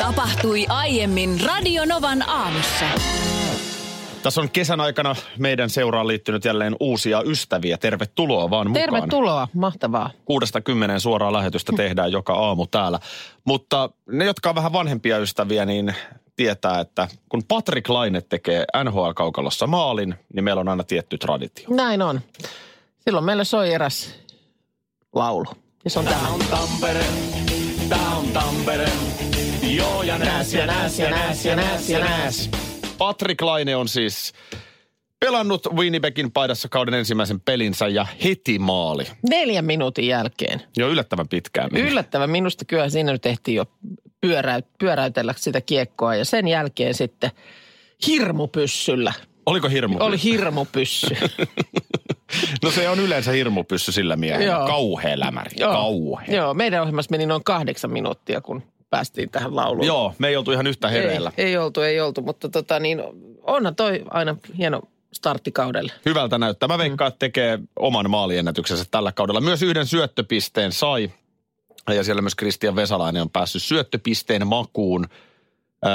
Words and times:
Tapahtui 0.00 0.66
aiemmin 0.68 1.40
Radionovan 1.46 2.28
aamussa. 2.28 2.84
Tässä 4.22 4.40
on 4.40 4.50
kesän 4.50 4.80
aikana 4.80 5.16
meidän 5.38 5.70
seuraan 5.70 6.06
liittynyt 6.06 6.44
jälleen 6.44 6.76
uusia 6.80 7.22
ystäviä. 7.22 7.78
Tervetuloa 7.78 8.50
vaan 8.50 8.70
mukaan. 8.70 8.84
Tervetuloa, 8.84 9.48
mahtavaa. 9.54 10.10
Kuudesta 10.24 10.60
kymmeneen 10.60 11.00
suoraa 11.00 11.32
lähetystä 11.32 11.72
tehdään 11.76 12.12
joka 12.12 12.32
aamu 12.32 12.66
täällä. 12.66 12.98
Mutta 13.44 13.90
ne, 14.06 14.24
jotka 14.24 14.48
on 14.48 14.54
vähän 14.54 14.72
vanhempia 14.72 15.18
ystäviä, 15.18 15.64
niin 15.64 15.94
tietää, 16.36 16.80
että 16.80 17.08
kun 17.28 17.42
Patrick 17.48 17.88
Laine 17.88 18.20
tekee 18.20 18.64
NHL-kaukalossa 18.84 19.66
maalin, 19.66 20.14
niin 20.34 20.44
meillä 20.44 20.60
on 20.60 20.68
aina 20.68 20.84
tietty 20.84 21.18
traditio. 21.18 21.66
Näin 21.70 22.02
on. 22.02 22.20
Silloin 22.98 23.24
meillä 23.24 23.44
soi 23.44 23.72
eräs 23.72 24.14
laulu. 25.14 25.46
Ja 25.84 25.90
se 25.90 25.98
on 25.98 26.04
tämä. 26.04 26.28
on 26.28 26.40
Tampere, 26.50 27.04
tää 27.88 28.16
on 28.16 28.26
Tampere. 28.26 28.90
Joo 29.76 30.02
ja 30.02 30.18
nääs 30.18 30.54
ja 30.54 30.66
nääs 30.66 30.98
ja 30.98 31.10
nääs 31.10 31.44
ja 31.44 31.56
nääs 31.56 31.90
ja 31.90 31.98
nääs. 31.98 32.50
Patrick 32.98 33.42
Laine 33.42 33.76
on 33.76 33.88
siis 33.88 34.32
pelannut 35.20 35.66
Winnipegin 35.74 36.32
paidassa 36.32 36.68
kauden 36.68 36.94
ensimmäisen 36.94 37.40
pelinsä 37.40 37.88
ja 37.88 38.06
heti 38.24 38.58
maali. 38.58 39.04
Neljän 39.30 39.64
minuutin 39.64 40.06
jälkeen. 40.06 40.62
Jo 40.76 40.88
yllättävän 40.88 41.28
pitkään. 41.28 41.68
meni. 41.72 41.88
Yllättävän 41.88 42.30
minusta 42.30 42.64
kyllä 42.64 42.88
siinä 42.88 43.12
nyt 43.12 43.22
tehtiin 43.22 43.54
jo 43.54 43.64
pyöräyt, 44.20 44.66
pyöräytellä 44.78 45.34
sitä 45.36 45.60
kiekkoa. 45.60 46.14
Ja 46.14 46.24
sen 46.24 46.48
jälkeen 46.48 46.94
sitten 46.94 47.30
hirmupyssyllä. 48.06 49.12
Oliko 49.46 49.68
hirmu? 49.68 49.96
Oli 50.00 50.22
hirmupyssy. 50.22 51.16
No 52.62 52.70
se 52.70 52.88
on 52.88 53.00
yleensä 53.00 53.32
hirmupyssy 53.32 53.92
sillä 53.92 54.16
miehellä. 54.16 54.46
Joo. 54.46 54.66
Kauhea 54.66 55.20
lämäri. 55.20 55.50
Kauhea. 55.58 56.34
Joo, 56.36 56.54
meidän 56.54 56.80
ohjelmassa 56.82 57.10
meni 57.10 57.26
noin 57.26 57.44
kahdeksan 57.44 57.90
minuuttia, 57.90 58.40
kun 58.40 58.62
päästiin 58.90 59.30
tähän 59.30 59.56
lauluun. 59.56 59.86
Joo, 59.86 60.14
me 60.18 60.28
ei 60.28 60.36
oltu 60.36 60.52
ihan 60.52 60.66
yhtä 60.66 60.88
hereillä. 60.88 61.32
Ei, 61.36 61.46
ei 61.46 61.56
oltu, 61.56 61.80
ei 61.80 62.00
oltu, 62.00 62.22
mutta 62.22 62.48
tota 62.48 62.80
niin, 62.80 63.02
onhan 63.42 63.76
toi 63.76 64.04
aina 64.10 64.36
hieno 64.58 64.82
starttikaudelle. 65.12 65.92
Hyvältä 66.06 66.38
näyttää. 66.38 66.68
Mä 66.68 66.78
veikkaan, 66.78 67.08
että 67.08 67.18
tekee 67.18 67.58
oman 67.76 68.10
maaliennätyksensä 68.10 68.84
tällä 68.90 69.12
kaudella. 69.12 69.40
Myös 69.40 69.62
yhden 69.62 69.86
syöttöpisteen 69.86 70.72
sai. 70.72 71.10
Ja 71.88 72.04
siellä 72.04 72.22
myös 72.22 72.34
Kristian 72.34 72.76
Vesalainen 72.76 73.22
on 73.22 73.30
päässyt 73.30 73.62
syöttöpisteen 73.62 74.46
makuun. 74.46 75.06
Öö, 75.86 75.92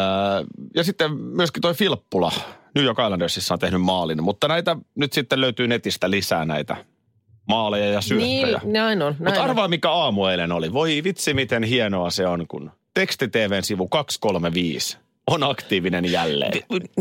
ja 0.75 0.83
sitten 0.83 1.17
myöskin 1.17 1.61
toi 1.61 1.73
Filppula 1.73 2.31
New 2.75 2.83
York 2.83 2.99
Islandersissa 2.99 3.53
on 3.53 3.59
tehnyt 3.59 3.81
maalin. 3.81 4.23
Mutta 4.23 4.47
näitä 4.47 4.75
nyt 4.95 5.13
sitten 5.13 5.41
löytyy 5.41 5.67
netistä 5.67 6.11
lisää 6.11 6.45
näitä 6.45 6.77
maaleja 7.47 7.85
ja 7.85 8.01
syöttöjä. 8.01 8.59
Niin, 8.63 8.73
näin 8.73 9.01
on. 9.01 9.15
Näin 9.19 9.23
Mutta 9.23 9.43
on. 9.43 9.49
arvaa, 9.49 9.67
mikä 9.67 9.91
aamu 9.91 10.25
eilen 10.25 10.51
oli. 10.51 10.73
Voi 10.73 11.01
vitsi, 11.03 11.33
miten 11.33 11.63
hienoa 11.63 12.09
se 12.09 12.27
on, 12.27 12.47
kun 12.47 12.71
teksti-TVn 12.95 13.63
sivu 13.63 13.87
235 13.87 14.97
on 15.27 15.43
aktiivinen 15.43 16.11
jälleen. 16.11 16.51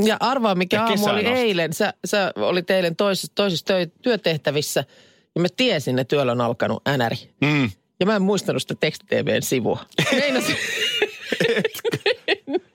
Ja 0.05 0.17
arvaa, 0.21 0.55
mikä 0.55 0.77
Ja 0.77 0.83
aamu 0.85 1.07
oli 1.07 1.27
asti. 1.27 1.39
eilen. 1.39 1.73
Sä, 1.73 1.95
sä 2.05 2.33
olit 2.37 2.71
eilen 2.71 2.97
toisissa, 2.97 3.33
toisissa 3.35 3.65
tö, 3.67 3.87
työtehtävissä 4.03 4.85
ja 5.35 5.41
mä 5.41 5.49
tiesin, 5.57 5.99
että 5.99 6.17
työllä 6.17 6.33
on 6.33 6.41
alkanut 6.41 6.89
änäri. 6.89 7.17
Mm. 7.41 7.71
Ja 8.01 8.07
mä 8.07 8.17
en 8.17 8.23
muistanut 8.23 8.63
sitä 8.63 8.75
teksti-TVn 8.81 9.43
sivua. 9.43 9.79
Meinasin, 10.21 10.57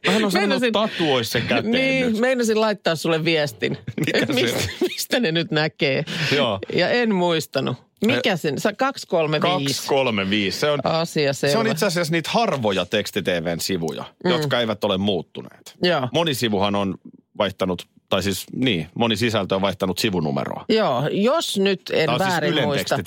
on 0.07 0.31
sanonut, 0.31 0.33
Meinasin- 0.33 0.71
tatuoi 0.71 1.23
se 1.25 1.41
käteen 1.41 1.71
niin, 1.71 2.05
nyt. 2.05 2.19
meinasin 2.19 2.61
laittaa 2.61 2.95
sulle 2.95 3.25
viestin. 3.25 3.77
Mikä 4.05 4.25
mistä, 4.33 4.59
mistä 4.81 5.19
ne 5.19 5.31
nyt 5.31 5.51
näkee. 5.51 6.05
Joo. 6.35 6.59
Ja 6.73 6.89
en 6.89 7.15
muistanut. 7.15 7.77
Mikä 8.05 8.37
sen? 8.37 8.59
Sä 8.59 8.73
235. 8.73 9.81
235. 9.81 10.59
Se 10.59 10.71
on, 10.71 10.79
Asia 10.83 11.33
se 11.33 11.57
on 11.57 11.67
itse 11.67 11.85
asiassa 11.85 12.11
niitä 12.11 12.29
harvoja 12.33 12.85
teksti-TVn 12.85 13.59
sivuja, 13.59 14.03
mm. 14.23 14.31
jotka 14.31 14.59
eivät 14.59 14.83
ole 14.83 14.97
muuttuneet. 14.97 15.75
Joo. 15.83 16.09
Moni 16.13 16.33
sivuhan 16.33 16.75
on 16.75 16.95
vaihtanut, 17.37 17.87
tai 18.09 18.23
siis 18.23 18.45
niin, 18.55 18.87
moni 18.95 19.15
sisältö 19.15 19.55
on 19.55 19.61
vaihtanut 19.61 19.97
sivunumeroa. 19.97 20.65
Joo, 20.69 21.07
jos 21.11 21.57
nyt 21.57 21.81
en 21.93 22.05
Tämä 22.05 22.17
siis 22.17 22.29
väärin 22.29 22.53
Ylen 22.53 22.63
muista, 22.63 22.97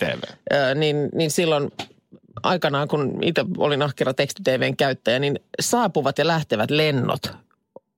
ää, 0.50 0.74
niin, 0.74 0.96
niin 1.14 1.30
silloin 1.30 1.70
aikanaan, 2.42 2.88
kun 2.88 3.18
itse 3.22 3.44
olin 3.58 3.82
ahkera 3.82 4.14
teksti-TVn 4.14 4.76
käyttäjä, 4.76 5.18
niin 5.18 5.40
saapuvat 5.60 6.18
ja 6.18 6.26
lähtevät 6.26 6.70
lennot 6.70 7.32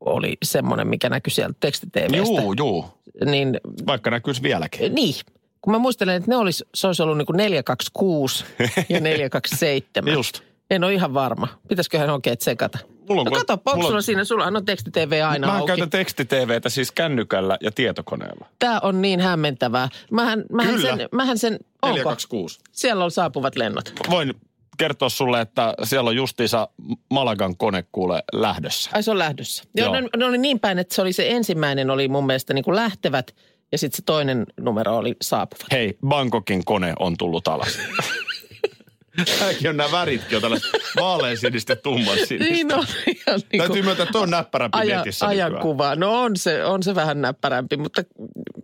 oli 0.00 0.36
semmoinen, 0.44 0.88
mikä 0.88 1.08
näkyi 1.08 1.30
sieltä 1.30 1.56
teksti-TVstä. 1.60 2.16
Juu, 2.16 2.54
juu. 2.58 2.84
Niin, 3.24 3.60
Vaikka 3.86 4.10
näkyisi 4.10 4.42
vieläkin. 4.42 4.94
niin, 4.94 5.14
kun 5.64 5.72
mä 5.72 5.78
muistelen, 5.78 6.16
että 6.16 6.30
ne 6.30 6.36
olisi, 6.36 6.64
se 6.74 6.86
olisi 6.86 7.02
ollut 7.02 7.18
niin 7.18 7.26
kuin 7.26 7.36
426 7.36 8.44
ja 8.88 9.00
427. 9.10 10.12
Just. 10.14 10.40
En 10.70 10.84
ole 10.84 10.94
ihan 10.94 11.14
varma. 11.14 11.48
Pitäisiköhän 11.68 12.10
oikein 12.10 12.38
tsekata. 12.38 12.78
Mulla 13.08 13.20
on 13.20 13.24
no 13.24 13.30
kato, 13.30 13.52
onko 13.52 13.70
mulla 13.74 13.88
sulla 13.88 14.02
siinä, 14.02 14.24
sulla 14.24 14.44
on 14.44 14.64
teksti-TV 14.64 15.22
aina 15.28 15.46
Mä 15.46 15.52
auki. 15.52 15.66
käytän 15.66 15.90
teksti-TVtä 15.90 16.68
siis 16.68 16.92
kännykällä 16.92 17.58
ja 17.60 17.72
tietokoneella. 17.72 18.46
Tämä 18.58 18.80
on 18.82 19.02
niin 19.02 19.20
hämmentävää. 19.20 19.88
Mähän, 20.10 20.44
mähän, 20.52 20.74
Kyllä. 20.74 20.96
sen, 20.96 21.08
mähän 21.12 21.38
sen, 21.38 21.52
onko? 21.52 21.96
426. 21.96 22.60
Siellä 22.72 23.04
on 23.04 23.10
saapuvat 23.10 23.56
lennot. 23.56 23.92
Voin 24.10 24.34
kertoa 24.76 25.08
sulle, 25.08 25.40
että 25.40 25.74
siellä 25.84 26.08
on 26.08 26.16
justiinsa 26.16 26.68
Malagan 27.10 27.56
kone 27.56 27.84
kuule 27.92 28.22
lähdössä. 28.32 28.90
Ai 28.94 29.02
se 29.02 29.10
on 29.10 29.18
lähdössä. 29.18 29.64
Joo, 29.76 29.86
Joo. 29.86 30.00
ne, 30.00 30.08
ne 30.16 30.24
oli 30.24 30.38
niin 30.38 30.60
päin, 30.60 30.78
että 30.78 30.94
se 30.94 31.02
oli 31.02 31.12
se 31.12 31.30
ensimmäinen 31.30 31.90
oli 31.90 32.08
mun 32.08 32.26
mielestä 32.26 32.54
niin 32.54 32.64
kuin 32.64 32.76
lähtevät 32.76 33.34
ja 33.72 33.78
sitten 33.78 33.96
se 33.96 34.02
toinen 34.06 34.46
numero 34.60 34.96
oli 34.96 35.16
saapuvat. 35.22 35.66
Hei, 35.72 35.98
Bangkokin 36.06 36.64
kone 36.64 36.92
on 36.98 37.16
tullut 37.18 37.48
alas. 37.48 37.78
Tämäkin 39.38 39.70
on 39.70 39.76
nämä 39.76 39.92
väritkin 39.92 40.36
on 40.36 40.42
tällaiset 40.42 40.70
vaaleansinistä 41.00 41.72
ja 41.72 41.76
tummansinistä. 41.76 42.52
Niin 42.54 42.74
on 42.74 42.84
ihan 43.26 43.40
niin 43.52 43.58
Täytyy 43.58 43.82
myöntää, 43.82 44.02
että 44.04 44.12
tuo 44.12 44.22
on 44.22 44.30
näppärämpi 44.30 44.78
ajan, 44.78 44.98
netissä 44.98 45.26
ajankuva. 45.26 45.96
No 45.96 46.22
on 46.22 46.36
se, 46.36 46.64
on 46.64 46.82
se 46.82 46.94
vähän 46.94 47.20
näppärämpi, 47.20 47.76
mutta 47.76 48.02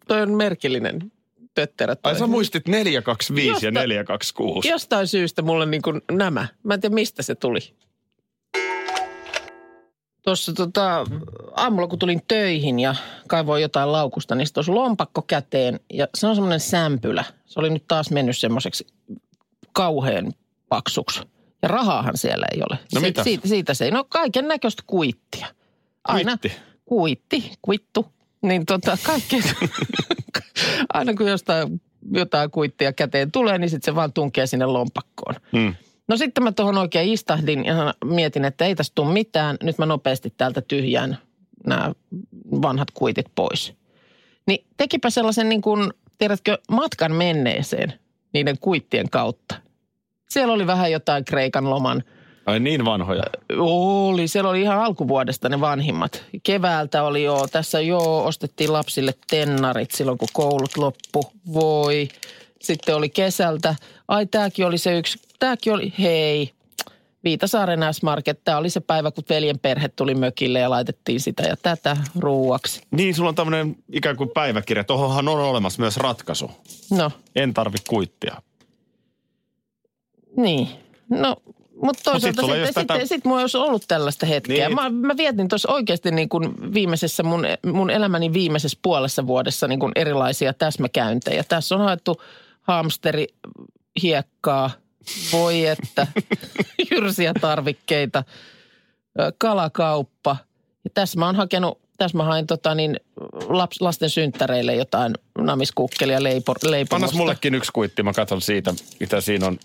toi 0.08 0.22
on 0.22 0.34
merkillinen 0.34 1.12
tötterä. 1.54 1.96
toi. 1.96 2.12
Ai 2.12 2.18
sä 2.18 2.26
muistit 2.26 2.68
425 2.68 3.66
ja 3.66 3.70
Josta- 3.70 3.80
426. 3.80 4.68
Jostain 4.68 5.06
syystä 5.06 5.42
mulle 5.42 5.66
niin 5.66 5.82
kuin 5.82 6.00
nämä. 6.12 6.46
Mä 6.62 6.74
en 6.74 6.80
tiedä, 6.80 6.94
mistä 6.94 7.22
se 7.22 7.34
tuli. 7.34 7.58
Tuossa 10.30 10.52
tota, 10.52 11.06
aamulla, 11.56 11.88
kun 11.88 11.98
tulin 11.98 12.22
töihin 12.28 12.80
ja 12.80 12.94
kaivoin 13.28 13.62
jotain 13.62 13.92
laukusta, 13.92 14.34
niin 14.34 14.48
tuossa 14.54 14.74
lompakko 14.74 15.22
käteen 15.22 15.80
ja 15.92 16.08
se 16.14 16.26
on 16.26 16.34
semmoinen 16.34 16.60
sämpylä. 16.60 17.24
Se 17.46 17.60
oli 17.60 17.70
nyt 17.70 17.84
taas 17.88 18.10
mennyt 18.10 18.38
semmoiseksi 18.38 18.86
kauhean 19.72 20.32
paksuksi. 20.68 21.20
Ja 21.62 21.68
rahaahan 21.68 22.16
siellä 22.16 22.46
ei 22.54 22.62
ole. 22.70 22.78
No 22.94 23.00
mitäs? 23.00 23.24
Siitä, 23.24 23.48
siitä 23.48 23.74
se 23.74 23.84
ei. 23.84 23.90
No 23.90 24.04
kaiken 24.04 24.48
näköistä 24.48 24.82
kuittia. 24.86 25.46
Aina, 26.04 26.38
Kuitti? 26.38 26.60
Kuitti, 26.84 27.52
kuittu. 27.62 28.06
Niin 28.42 28.66
tota, 28.66 28.98
kaikkea. 29.06 29.42
Aina 30.92 31.14
kun 31.14 31.28
jostain 31.28 31.80
jotain 32.12 32.50
kuittia 32.50 32.92
käteen 32.92 33.32
tulee, 33.32 33.58
niin 33.58 33.70
sitten 33.70 33.92
se 33.92 33.94
vaan 33.94 34.12
tunkee 34.12 34.46
sinne 34.46 34.66
lompakkoon. 34.66 35.34
Mm. 35.52 35.74
No 36.10 36.16
sitten 36.16 36.44
mä 36.44 36.52
tuohon 36.52 36.78
oikein 36.78 37.12
istahdin 37.12 37.64
ja 37.64 37.94
mietin, 38.04 38.44
että 38.44 38.64
ei 38.64 38.74
tästä 38.74 38.94
tule 38.94 39.12
mitään. 39.12 39.56
Nyt 39.62 39.78
mä 39.78 39.86
nopeasti 39.86 40.34
täältä 40.36 40.60
tyhjään 40.60 41.18
nämä 41.66 41.92
vanhat 42.62 42.90
kuitit 42.94 43.26
pois. 43.34 43.74
Niin 44.46 44.64
tekipä 44.76 45.10
sellaisen 45.10 45.48
niin 45.48 45.62
kuin, 45.62 45.92
tiedätkö, 46.18 46.58
matkan 46.70 47.12
menneeseen 47.12 47.92
niiden 48.32 48.58
kuittien 48.58 49.10
kautta. 49.10 49.54
Siellä 50.30 50.54
oli 50.54 50.66
vähän 50.66 50.92
jotain 50.92 51.24
Kreikan 51.24 51.70
loman. 51.70 52.02
Ai 52.46 52.60
niin 52.60 52.84
vanhoja. 52.84 53.22
Oli, 53.58 54.28
siellä 54.28 54.50
oli 54.50 54.62
ihan 54.62 54.80
alkuvuodesta 54.80 55.48
ne 55.48 55.60
vanhimmat. 55.60 56.24
Keväältä 56.42 57.02
oli 57.02 57.22
jo, 57.22 57.46
tässä 57.52 57.80
jo 57.80 58.24
ostettiin 58.24 58.72
lapsille 58.72 59.14
tennarit 59.30 59.90
silloin 59.90 60.18
kun 60.18 60.28
koulut 60.32 60.76
loppu. 60.76 61.32
Voi. 61.52 62.08
Sitten 62.60 62.96
oli 62.96 63.08
kesältä. 63.08 63.74
Ai 64.08 64.26
tääkin 64.26 64.66
oli 64.66 64.78
se 64.78 64.98
yksi, 64.98 65.18
tääkin 65.40 65.72
oli, 65.72 65.92
hei. 65.98 66.50
Viitasaaren 67.24 67.80
S-Market, 67.94 68.40
tämä 68.44 68.58
oli 68.58 68.70
se 68.70 68.80
päivä, 68.80 69.10
kun 69.10 69.24
veljen 69.28 69.58
perhe 69.58 69.88
tuli 69.88 70.14
mökille 70.14 70.58
ja 70.58 70.70
laitettiin 70.70 71.20
sitä 71.20 71.42
ja 71.42 71.56
tätä 71.62 71.96
ruuaksi. 72.18 72.82
Niin, 72.90 73.14
sulla 73.14 73.28
on 73.28 73.34
tämmöinen 73.34 73.76
ikään 73.92 74.16
kuin 74.16 74.30
päiväkirja. 74.34 74.84
Tuohonhan 74.84 75.28
on 75.28 75.38
olemassa 75.40 75.80
myös 75.82 75.96
ratkaisu. 75.96 76.50
No, 76.90 77.10
En 77.36 77.54
tarvi 77.54 77.76
kuittia. 77.88 78.42
niin. 80.36 80.68
No, 81.10 81.36
Mutta 81.82 82.02
toisaalta 82.04 82.26
sit 82.26 82.36
sitten, 82.46 82.60
just 82.60 82.66
sitten, 82.68 82.86
tätä- 82.86 83.06
sit 83.06 83.24
mulla 83.24 83.40
olisi 83.40 83.56
ollut 83.58 83.84
tällaista 83.88 84.26
hetkeä. 84.26 84.68
Niin. 84.68 84.74
Mä, 84.74 84.90
mä 84.90 85.16
vietin 85.16 85.48
tuossa 85.48 85.72
oikeasti 85.72 86.10
niin 86.10 86.28
kuin 86.28 86.74
viimeisessä 86.74 87.22
mun, 87.22 87.44
mun 87.72 87.90
elämäni 87.90 88.32
viimeisessä 88.32 88.78
puolessa 88.82 89.26
vuodessa 89.26 89.68
niin 89.68 89.80
kuin 89.80 89.92
erilaisia 89.96 90.52
täsmäkäyntejä. 90.52 91.44
Tässä 91.44 91.74
on 91.74 91.80
haettu 91.80 92.22
hamsteri, 92.60 93.26
hiekkaa, 94.02 94.70
voi 95.32 95.66
että, 95.66 96.06
jyrsiä 96.90 97.32
tarvikkeita, 97.40 98.24
kalakauppa. 99.38 100.36
Ja 100.84 100.90
tässä 100.94 101.18
mä 101.18 101.26
oon 101.26 101.36
hakenut, 101.36 101.78
tässä 101.98 102.16
mä 102.16 102.24
hain 102.24 102.46
tota 102.46 102.74
niin, 102.74 103.00
laps, 103.48 103.80
lasten 103.80 104.10
synttäreille 104.10 104.74
jotain 104.74 105.14
namiskukkelia, 105.38 106.22
leipor, 106.22 106.56
leipomusta. 106.62 106.96
Annas 106.96 107.14
mullekin 107.14 107.54
yksi 107.54 107.72
kuitti, 107.72 108.02
mä 108.02 108.12
katson 108.12 108.40
siitä, 108.40 108.74
mitä 109.00 109.20
siinä 109.20 109.46
on. 109.46 109.58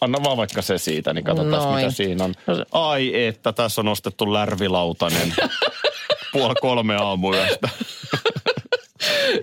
Anna 0.00 0.18
vaan 0.24 0.36
vaikka 0.36 0.62
se 0.62 0.78
siitä, 0.78 1.12
niin 1.12 1.24
katsotaan 1.24 1.62
Noin. 1.62 1.84
mitä 1.84 1.96
siinä 1.96 2.24
on. 2.24 2.34
No 2.46 2.64
Ai 2.72 3.24
että, 3.26 3.52
tässä 3.52 3.80
on 3.80 3.88
ostettu 3.88 4.32
lärvilautanen. 4.32 5.34
Puoli 6.32 6.54
kolme 6.60 6.96
aamuyöstä. 6.96 7.68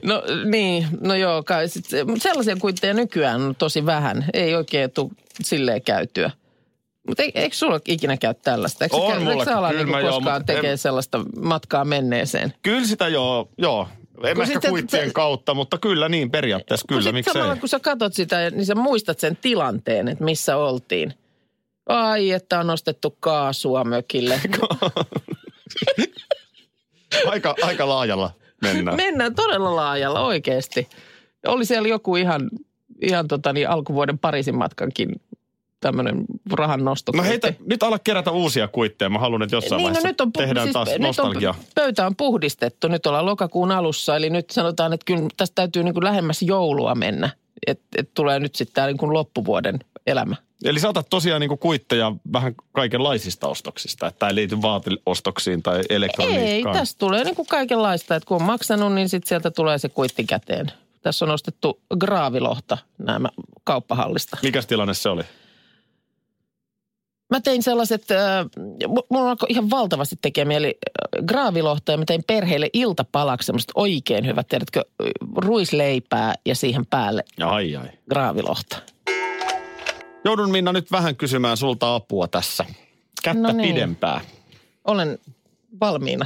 No 0.04 0.24
niin, 0.46 0.88
no 1.02 1.16
joo, 1.16 1.44
kai 1.44 1.68
sit, 1.70 1.86
se- 1.86 2.04
mut 2.04 2.22
sellaisia 2.22 2.56
kuitteja 2.56 2.94
nykyään 2.94 3.42
on 3.42 3.56
tosi 3.56 3.86
vähän. 3.86 4.26
Ei 4.34 4.56
oikein 4.56 4.92
tule 4.92 5.10
silleen 5.44 5.82
käytyä. 5.82 6.32
Mutta 7.08 7.24
eikö 7.36 7.56
sulla 7.56 7.80
ikinä 7.88 8.18
käy 8.18 8.34
tällaista? 8.34 8.86
Eikö, 8.86 8.96
On 8.96 9.12
käy- 9.24 9.28
eikö 9.40 9.52
ala 9.56 9.72
niinku 9.72 9.98
joo, 9.98 10.02
koskaan 10.02 10.40
mutta 10.42 10.54
en- 10.54 10.58
tekee 10.58 10.78
sellaista 10.78 11.20
matkaa 11.42 11.86
menneeseen? 11.86 12.54
Kyllä 12.62 12.88
sitä 12.88 13.08
joo, 13.08 13.50
joo. 13.58 13.88
En 14.24 14.36
Kun 14.36 14.44
ehkä 14.44 14.46
sit 14.46 14.62
se- 14.62 14.70
kuittien 14.70 15.08
se- 15.08 15.14
kautta, 15.14 15.54
mutta 15.54 15.78
kyllä 15.78 16.10
niin 16.10 16.32
periaatteessa, 16.32 16.86
kun 16.90 16.98
kyllä, 16.98 17.12
miksei. 17.12 17.34
Samalla 17.34 17.56
kun 17.56 17.70
sä 17.70 17.80
katot 17.80 18.14
sitä, 18.14 18.50
niin 18.50 18.66
sä 18.66 18.76
muistat 18.76 19.20
sen 19.20 19.38
tilanteen, 19.42 20.08
että 20.08 20.24
missä 20.24 20.58
oltiin. 20.58 21.14
Ai, 21.90 22.32
että 22.32 22.60
on 22.60 22.70
ostettu 22.70 23.18
kaasua 23.20 23.84
mökille. 23.84 24.42
Aika, 27.28 27.56
aika 27.62 27.90
laajalla 27.90 28.32
mennään. 28.62 28.98
Mennään 28.98 29.36
todella 29.36 29.76
laajalla 29.76 30.22
oikeasti. 30.22 30.88
Oli 31.48 31.66
siellä 31.66 31.88
joku 31.88 32.16
ihan, 32.16 32.50
ihan 33.02 33.28
tota 33.28 33.54
niin, 33.54 33.70
alkuvuoden 33.70 34.20
Pariisin 34.20 34.56
matkankin 34.58 35.10
tämmöinen 35.80 36.26
rahan 36.54 36.86
nosto. 36.86 37.12
No 37.16 37.24
heitä, 37.24 37.54
nyt 37.66 37.84
ala 37.84 38.00
kerätä 38.00 38.32
uusia 38.32 38.68
kuitteja. 38.68 39.10
Mä 39.10 39.20
haluan, 39.20 39.42
että 39.42 39.56
jossain 39.56 39.78
Niin, 39.78 39.84
no 39.84 39.88
vaiheessa 39.88 40.08
nyt 40.08 40.22
on, 40.22 40.32
tehdään 40.32 40.66
siis, 40.66 40.74
taas 40.74 40.90
nyt 40.90 41.02
nostalgia. 41.02 41.50
on, 41.50 41.56
pöytä 41.76 42.06
on 42.06 42.16
puhdistettu. 42.16 42.88
Nyt 42.88 43.06
ollaan 43.06 43.26
lokakuun 43.26 43.72
alussa, 43.72 44.16
eli 44.16 44.30
nyt 44.30 44.50
sanotaan, 44.50 44.94
että 44.94 45.06
kyllä 45.06 45.28
tästä 45.38 45.56
täytyy 45.56 45.84
niin 45.84 45.94
kuin 45.94 46.04
lähemmäs 46.04 46.42
joulua 46.42 46.96
mennä. 46.96 47.30
Että 47.68 47.86
et 47.98 48.10
tulee 48.14 48.40
nyt 48.40 48.56
sitten 48.56 48.74
tämä 48.74 48.88
niin 48.88 48.98
kuin 48.98 49.14
loppuvuoden 49.14 49.80
elämä. 50.08 50.36
Eli 50.64 50.80
sä 50.80 50.90
otat 50.90 51.10
tosiaan 51.10 51.42
niinku 51.42 51.58
kuitteja 51.58 52.12
vähän 52.34 52.56
kaikenlaisista 52.72 53.48
ostoksista. 53.48 54.08
Että 54.08 54.20
tämä 54.20 54.30
ei 54.30 54.36
liity 54.36 54.62
vaateostoksiin 54.62 55.64
tai 55.64 55.78
Ei, 55.78 55.86
elektroniikkaan. 55.90 56.76
tästä 56.78 57.00
tulee 57.00 57.24
niin 57.24 57.36
kuin 57.36 57.48
kaikenlaista. 57.48 58.16
Että 58.16 58.28
kun 58.28 58.36
on 58.36 58.44
maksanut, 58.44 58.94
niin 58.94 59.10
sitten 59.10 59.30
sieltä 59.30 59.52
tulee 59.52 59.78
se 59.78 59.90
kuitti 59.90 60.24
käteen. 60.24 60.72
Tässä 61.02 61.26
on 61.26 61.32
ostettu 61.32 61.82
graavilohta 62.00 62.78
nämä 62.98 63.30
kauppahallista. 63.64 64.38
Mikäs 64.44 64.66
tilanne 64.68 64.94
se 64.94 65.10
oli? 65.10 65.24
Mä 67.30 67.42
tein 67.42 67.64
sellaiset, 67.64 68.12
äh, 68.12 68.46
mu- 68.88 69.06
mulla 69.10 69.30
alkoi 69.30 69.48
ihan 69.50 69.70
valtavasti 69.70 70.16
tekee 70.22 70.46
mieli 70.46 70.68
äh, 70.68 71.26
graavilohta 71.26 71.92
ja 71.92 71.98
mä 71.98 72.06
tein 72.06 72.24
perheelle 72.28 72.70
iltapalaksi 72.74 73.46
semmoista 73.46 73.74
oikein 73.76 74.26
hyvät, 74.26 74.48
tiedätkö, 74.48 74.84
ruisleipää 75.36 76.34
ja 76.46 76.56
siihen 76.56 76.86
päälle 76.86 77.24
Ai 77.46 77.76
ai. 77.76 77.90
graavilohta. 78.10 78.78
Joudun 80.26 80.52
Minna 80.52 80.74
nyt 80.74 80.92
vähän 80.92 81.16
kysymään 81.16 81.58
sulta 81.58 81.96
apua 81.96 82.28
tässä. 82.28 82.66
Kättä 83.24 83.42
No 83.42 83.52
niin. 83.52 83.74
pidempää. 83.74 84.22
Olen 84.86 85.20
valmiina. 85.82 86.26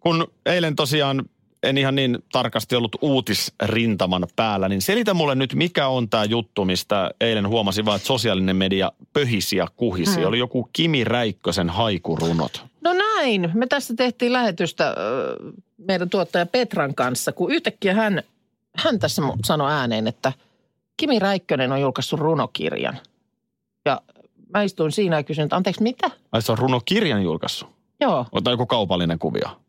Kun 0.00 0.26
eilen 0.46 0.76
tosiaan 0.76 1.24
en 1.62 1.78
ihan 1.78 1.94
niin 1.94 2.18
tarkasti 2.32 2.76
ollut 2.76 2.96
uutisrintaman 3.00 4.26
päällä, 4.36 4.68
niin 4.68 4.82
selitä 4.82 5.14
mulle 5.14 5.34
nyt, 5.34 5.54
mikä 5.54 5.88
on 5.88 6.08
tämä 6.08 6.24
juttu, 6.24 6.64
mistä 6.64 7.10
eilen 7.20 7.48
huomasin 7.48 7.84
vaan, 7.84 7.96
että 7.96 8.06
sosiaalinen 8.06 8.56
media 8.56 8.92
pöhisi 9.12 9.56
ja 9.56 9.66
kuhisi. 9.76 10.16
Hmm. 10.16 10.26
Oli 10.26 10.38
joku 10.38 10.68
Kimi 10.72 11.04
Räikkösen 11.04 11.70
haikurunot. 11.70 12.64
No 12.80 12.92
näin. 12.92 13.50
Me 13.54 13.66
tässä 13.66 13.94
tehtiin 13.96 14.32
lähetystä 14.32 14.88
äh, 14.88 14.94
meidän 15.78 16.10
tuottaja 16.10 16.46
Petran 16.46 16.94
kanssa, 16.94 17.32
kun 17.32 17.52
yhtäkkiä 17.52 17.94
hän, 17.94 18.22
hän 18.76 18.98
tässä 18.98 19.22
sanoi 19.44 19.72
ääneen, 19.72 20.06
että 20.06 20.32
Kimi 20.98 21.18
Räikkönen 21.18 21.72
on 21.72 21.80
julkaissut 21.80 22.20
runokirjan. 22.20 22.96
Ja 23.84 24.00
mä 24.54 24.62
istuin 24.62 24.92
siinä 24.92 25.16
ja 25.16 25.22
kysyin, 25.22 25.44
että 25.44 25.56
anteeksi 25.56 25.82
mitä? 25.82 26.10
Ai 26.32 26.42
se 26.42 26.52
on 26.52 26.58
runokirjan 26.58 27.22
julkaissut. 27.22 27.68
Joo. 28.00 28.26
Ota 28.32 28.50
joku 28.50 28.66
kaupallinen 28.66 29.18
kuvio. 29.18 29.60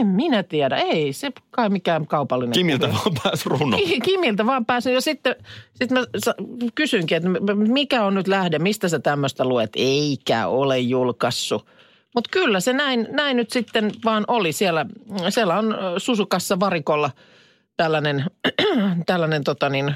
En 0.00 0.06
minä 0.06 0.42
tiedä. 0.42 0.76
Ei 0.76 1.12
se 1.12 1.30
kai 1.50 1.68
mikään 1.68 2.06
kaupallinen. 2.06 2.52
Kimiltä 2.52 2.86
kuvio. 2.86 3.00
vaan 3.04 3.16
pääsi 3.22 3.48
runo. 3.48 3.76
Ki- 3.76 4.00
Kimiltä 4.00 4.46
vaan 4.46 4.66
pääsin. 4.66 4.94
Ja 4.94 5.00
sitten, 5.00 5.36
sitten 5.74 5.98
mä 5.98 6.04
kysynkin, 6.74 7.16
että 7.16 7.28
mikä 7.54 8.04
on 8.04 8.14
nyt 8.14 8.28
lähde, 8.28 8.58
mistä 8.58 8.88
sä 8.88 8.98
tämmöistä 8.98 9.44
luet? 9.44 9.70
Eikä 9.76 10.46
ole 10.46 10.78
julkaissut. 10.78 11.66
Mutta 12.14 12.30
kyllä 12.32 12.60
se 12.60 12.72
näin, 12.72 13.08
näin 13.10 13.36
nyt 13.36 13.50
sitten 13.50 13.90
vaan 14.04 14.24
oli. 14.28 14.52
Siellä, 14.52 14.86
siellä 15.28 15.58
on 15.58 15.72
ö, 15.72 15.76
Susukassa 15.98 16.60
varikolla 16.60 17.10
tällainen, 17.76 18.24
tällainen 19.06 19.44
tota 19.44 19.68
niin, 19.68 19.94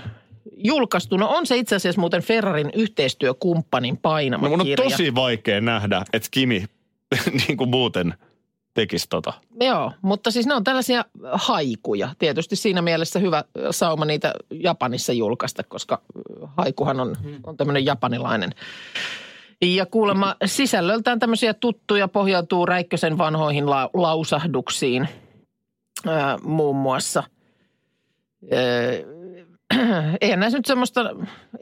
julkaistu. 0.57 1.17
No 1.17 1.29
on 1.29 1.47
se 1.47 1.57
itse 1.57 1.77
asiassa 1.77 2.01
muuten 2.01 2.23
Ferrarin 2.23 2.71
yhteistyökumppanin 2.75 3.97
painama 3.97 4.43
No 4.47 4.51
mun 4.51 4.61
on 4.61 4.67
kirja. 4.67 4.91
tosi 4.91 5.15
vaikea 5.15 5.61
nähdä, 5.61 6.03
että 6.13 6.29
Kimi 6.31 6.65
niin 7.49 7.57
kuin 7.57 7.71
muuten 7.71 8.15
tekisi 8.75 9.07
tota. 9.09 9.33
Joo, 9.61 9.93
mutta 10.03 10.31
siis 10.31 10.47
ne 10.47 10.55
on 10.55 10.65
tällaisia 10.65 11.05
haikuja. 11.33 12.09
Tietysti 12.19 12.57
siinä 12.57 12.83
mielessä 12.83 13.19
hyvä 13.19 13.45
sauma 13.71 14.05
niitä 14.05 14.35
Japanissa 14.51 15.13
julkaista, 15.13 15.63
koska 15.63 16.03
haikuhan 16.57 17.01
on, 17.01 17.17
on 17.47 17.57
tämmöinen 17.57 17.85
japanilainen. 17.85 18.51
Ja 19.63 19.87
kuulemma 19.87 20.37
sisällöltään 20.47 21.19
tämmöisiä 21.19 21.55
tuttuja 21.55 22.09
pohjautuu 22.09 22.67
Räikkösen 22.67 23.19
vanhoihin 23.19 23.71
la- 23.71 23.91
lausahduksiin 23.95 25.09
ää, 26.07 26.39
muun 26.43 26.77
muassa. 26.77 27.23
Ää, 28.53 29.15
eihän 30.21 30.41
näissä 30.41 30.59
nyt 30.59 30.67
semmoista, 30.67 31.01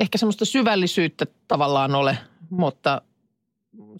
ehkä 0.00 0.18
semmoista 0.18 0.44
syvällisyyttä 0.44 1.26
tavallaan 1.48 1.94
ole, 1.94 2.18
mutta 2.50 3.02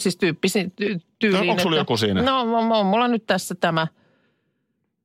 siis 0.01 0.17
tyyppisi, 0.17 0.73
ty, 0.77 1.01
tyyliin. 1.19 1.47
No, 1.47 1.51
onko 1.51 1.63
sulla 1.63 1.77
joku 1.77 1.97
siinä? 1.97 2.23
No, 2.23 2.41
on, 2.41 2.73
on 2.73 2.87
mulla 2.87 3.09
nyt 3.09 3.27
tässä 3.27 3.55
tämä, 3.55 3.87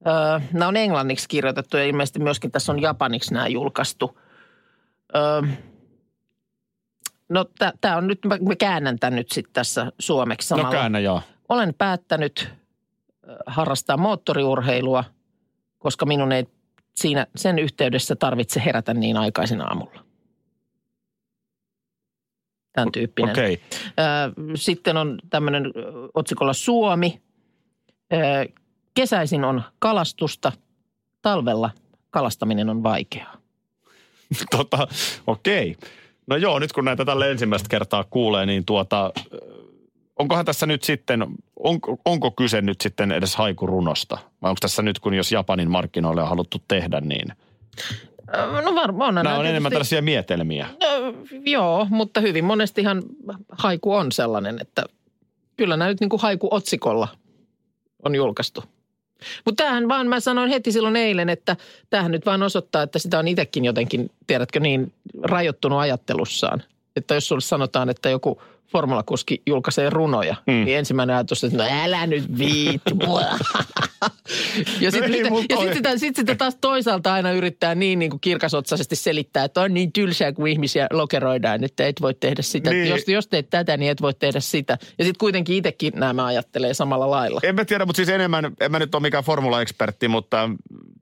öö, 0.08 0.40
nämä 0.54 0.68
on 0.68 0.78
englanniksi 0.78 1.28
kirjoitettu 1.30 1.78
ja 1.78 1.86
ilmeisesti 1.86 2.20
myöskin 2.20 2.52
tässä 2.52 2.72
on 2.72 2.82
japaniksi 2.82 3.34
nämä 3.34 3.48
julkaistu. 3.48 4.20
Öö, 5.16 5.42
no 7.30 7.46
tämä 7.82 7.98
on 7.98 8.08
nyt, 8.08 8.20
mä, 8.26 8.56
käännän 8.56 9.00
tämän 9.00 9.16
nyt 9.16 9.32
sitten 9.32 9.54
tässä 9.54 9.92
suomeksi 10.00 10.48
samalla. 10.48 10.70
No 10.70 10.78
käännä 10.78 11.00
joo. 11.00 11.22
Olen 11.50 11.74
päättänyt 11.74 12.50
ö, 13.30 13.38
harrastaa 13.48 13.98
moottoriurheilua, 13.98 15.04
koska 15.78 16.06
minun 16.06 16.32
ei 16.32 16.46
siinä 16.98 17.28
sen 17.36 17.60
yhteydessä 17.60 18.16
tarvitse 18.16 18.62
herätä 18.66 18.94
niin 18.94 19.18
aikaisin 19.18 19.62
aamulla. 19.62 20.04
Tämän 22.74 22.92
tyyppinen. 22.92 23.32
Okei. 23.32 23.62
Ö, 23.74 24.54
Sitten 24.56 24.98
on 24.98 25.20
tämmöinen 25.30 25.64
otsikolla 26.14 26.54
Suomi. 26.54 27.22
Kesäisin 28.94 29.44
on 29.44 29.64
kalastusta, 29.80 30.52
talvella 31.22 31.70
kalastaminen 32.10 32.70
on 32.70 32.84
vaikeaa. 32.84 33.38
Tota, 34.52 34.88
okei. 35.28 35.76
No 36.28 36.36
joo, 36.36 36.60
nyt 36.60 36.72
kun 36.72 36.86
näitä 36.86 37.06
tälle 37.06 37.32
ensimmäistä 37.32 37.70
kertaa 37.70 38.04
kuulee, 38.04 38.46
niin 38.46 38.66
tuota, 38.66 39.14
onkohan 40.20 40.46
tässä 40.46 40.66
nyt 40.66 40.84
sitten, 40.84 41.26
onko, 41.60 41.98
onko 42.06 42.32
kyse 42.32 42.62
nyt 42.62 42.82
sitten 42.82 43.12
edes 43.12 43.36
haikurunosta? 43.36 44.18
Vai 44.42 44.50
onko 44.50 44.58
tässä 44.62 44.82
nyt, 44.82 45.00
kun 45.00 45.14
jos 45.14 45.32
Japanin 45.32 45.72
markkinoille 45.72 46.22
on 46.22 46.30
haluttu 46.30 46.58
tehdä, 46.68 47.02
niin 47.02 47.28
No 48.64 48.76
varmaan 48.76 49.16
nämä 49.16 49.30
on 49.30 49.36
tietysti- 49.36 49.50
enemmän 49.50 49.72
tällaisia 49.72 50.02
mietelmiä. 50.02 50.68
No, 50.82 51.14
joo, 51.46 51.88
mutta 51.90 52.22
hyvin 52.22 52.46
monestihan 52.46 53.04
haiku 53.52 53.94
on 53.94 54.12
sellainen, 54.12 54.58
että 54.62 54.84
kyllä 55.58 55.78
nämä 55.78 55.90
nyt 55.90 56.00
niin 56.00 56.10
kuin 56.10 56.22
haiku-otsikolla 56.22 57.08
on 58.06 58.16
julkaistu. 58.16 58.64
Mutta 59.46 59.64
tämähän 59.64 59.90
vaan, 59.90 60.08
mä 60.08 60.20
sanoin 60.20 60.50
heti 60.50 60.72
silloin 60.72 60.96
eilen, 60.96 61.30
että 61.30 61.56
tämähän 61.90 62.12
nyt 62.12 62.26
vaan 62.26 62.44
osoittaa, 62.44 62.84
että 62.84 63.00
sitä 63.00 63.20
on 63.20 63.28
itsekin 63.28 63.66
jotenkin, 63.66 64.12
tiedätkö 64.28 64.60
niin, 64.60 64.94
rajoittunut 65.24 65.80
ajattelussaan. 65.80 66.64
Että 66.98 67.16
jos 67.16 67.28
sulle 67.28 67.42
sanotaan, 67.42 67.90
että 67.90 68.10
joku 68.10 68.42
formulakuski 68.72 69.42
julkaisee 69.46 69.90
runoja, 69.90 70.36
mm. 70.48 70.54
niin 70.54 70.78
ensimmäinen 70.78 71.16
ajatus, 71.16 71.44
että 71.44 71.58
no 71.58 71.64
älä 71.84 72.08
nyt 72.08 72.38
viitti. 72.38 72.92
ja 74.80 74.92
sitten 74.92 75.14
Ei, 75.14 75.42
sit, 75.42 75.50
ja 75.50 75.58
sit 75.58 75.74
sitä, 75.74 75.98
sit 75.98 76.16
sitä 76.16 76.36
taas 76.36 76.58
toisaalta 76.62 77.14
aina 77.14 77.32
yrittää 77.32 77.76
niin, 77.76 78.00
niin 78.00 78.10
kuin 78.10 78.20
kirkasotsaisesti 78.20 78.96
selittää, 78.96 79.44
että 79.44 79.62
on 79.62 79.74
niin 79.74 79.92
tylsää, 79.92 80.32
kun 80.32 80.48
ihmisiä 80.48 80.88
lokeroidaan, 80.92 81.64
että 81.64 81.88
et 81.88 82.02
voi 82.02 82.14
tehdä 82.14 82.42
sitä. 82.42 82.70
Niin. 82.70 82.90
Jos, 82.90 83.08
jos 83.08 83.28
teet 83.28 83.50
tätä, 83.50 83.78
niin 83.78 83.92
et 83.92 84.02
voi 84.02 84.14
tehdä 84.14 84.40
sitä. 84.40 84.78
Ja 84.98 85.06
sitten 85.06 85.20
kuitenkin 85.20 85.56
itsekin 85.56 85.94
nämä 85.96 86.26
ajattelee 86.26 86.74
samalla 86.74 87.12
lailla. 87.12 87.40
En 87.44 87.56
mä 87.56 87.66
tiedä, 87.66 87.86
mutta 87.86 87.98
siis 87.98 88.10
enemmän, 88.10 88.52
en 88.62 88.72
mä 88.72 88.80
nyt 88.80 88.96
ole 88.96 89.02
mikään 89.02 89.24
formula-ekspertti, 89.24 90.08
mutta 90.08 90.50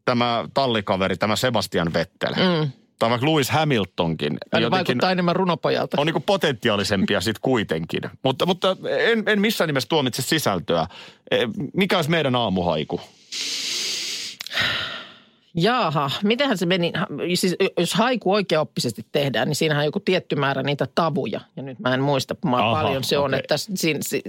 tämä 0.05 0.45
tallikaveri, 0.53 1.17
tämä 1.17 1.35
Sebastian 1.35 1.93
Vettel, 1.93 2.33
mm. 2.33 2.71
Tai 2.99 3.09
vaikka 3.09 3.27
Lewis 3.27 3.49
Hamiltonkin, 3.49 4.31
niin 4.53 4.63
Hän 4.63 4.71
vaikuttaa 4.71 5.11
enemmän 5.11 5.35
runopojalta. 5.35 6.01
on 6.01 6.07
niin 6.07 6.23
potentiaalisempia 6.23 7.21
sitten 7.21 7.41
kuitenkin. 7.41 8.01
Mutta, 8.23 8.45
mutta 8.45 8.77
en, 8.99 9.23
en 9.25 9.41
missään 9.41 9.67
nimessä 9.67 9.89
tuomitse 9.89 10.21
sisältöä. 10.21 10.87
E, 11.31 11.37
Mikä 11.73 11.95
olisi 11.95 12.09
meidän 12.09 12.35
aamuhaiku? 12.35 13.01
Jaaha, 15.57 16.11
mitenhän 16.23 16.57
se 16.57 16.65
meni? 16.65 16.93
Siis 17.35 17.55
jos 17.79 17.93
haiku 17.93 18.33
oikeaoppisesti 18.33 19.05
tehdään, 19.11 19.47
niin 19.47 19.55
siinähän 19.55 19.81
on 19.81 19.85
joku 19.85 19.99
tietty 19.99 20.35
määrä 20.35 20.63
niitä 20.63 20.87
tavuja. 20.95 21.41
Ja 21.55 21.63
nyt 21.63 21.79
mä 21.79 21.93
en 21.93 22.01
muista, 22.01 22.35
mä 22.45 22.57
Aha, 22.71 22.81
paljon 22.81 23.03
se 23.03 23.17
on, 23.17 23.25
okei. 23.25 23.39
että 23.39 23.55
siinä, 23.57 23.99
si, 24.03 24.21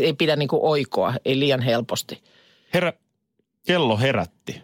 ei 0.00 0.12
pidä 0.12 0.36
niinku 0.36 0.58
oikoa, 0.70 1.14
ei 1.24 1.38
liian 1.38 1.60
helposti. 1.62 2.22
Herä, 2.74 2.92
kello 3.66 3.96
herätti. 3.98 4.62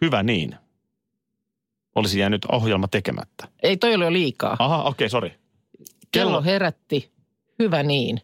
Hyvä 0.00 0.22
niin. 0.22 0.56
Olisi 1.94 2.18
jäänyt 2.18 2.44
ohjelma 2.44 2.88
tekemättä. 2.88 3.48
Ei 3.62 3.76
toi 3.76 3.94
ole 3.94 4.04
jo 4.04 4.12
liikaa. 4.12 4.56
Aha, 4.58 4.82
okei, 4.82 4.88
okay, 4.88 5.08
sori. 5.08 5.34
Kello 6.12 6.42
herätti, 6.42 7.12
hyvä 7.58 7.82
niin, 7.82 8.20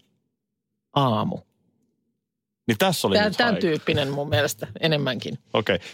aamu. 0.95 1.39
Niin 2.69 2.79
tässä 2.79 3.09
oli 3.09 3.15
Tämän, 3.15 3.29
nyt 3.29 3.37
tämän 3.37 3.53
haiku. 3.53 3.67
tyyppinen 3.67 4.11
mun 4.11 4.29
mielestä 4.29 4.67
enemmänkin. 4.81 5.39
Okei. 5.55 5.77
Okay. 5.77 5.89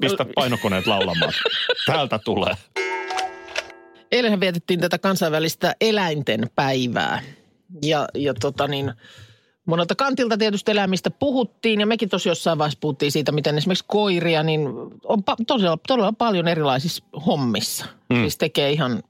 Pistä 0.00 0.26
painokoneet 0.34 0.86
laulamaan. 0.86 1.32
Täältä 1.86 2.18
tulee. 2.24 2.54
Eilenhän 4.12 4.40
vietettiin 4.40 4.80
tätä 4.80 4.98
kansainvälistä 4.98 5.74
eläinten 5.80 6.50
päivää. 6.54 7.22
Ja, 7.82 8.08
ja 8.14 8.34
tota 8.34 8.68
niin, 8.68 8.92
monelta 9.68 9.94
kantilta 9.94 10.38
tietysti 10.38 10.70
eläimistä 10.70 11.10
puhuttiin. 11.10 11.80
Ja 11.80 11.86
mekin 11.86 12.08
tosi 12.08 12.28
jossain 12.28 12.58
vaiheessa 12.58 12.78
puhuttiin 12.80 13.12
siitä, 13.12 13.32
miten 13.32 13.58
esimerkiksi 13.58 13.84
koiria, 13.88 14.42
niin 14.42 14.68
on 15.04 15.18
pa- 15.18 15.44
todella, 15.46 15.78
todella 15.88 16.12
paljon 16.12 16.48
erilaisissa 16.48 17.04
hommissa. 17.26 17.84
Mm. 18.10 18.16
Siis 18.20 18.38
tekee 18.38 18.70
ihan 18.72 19.02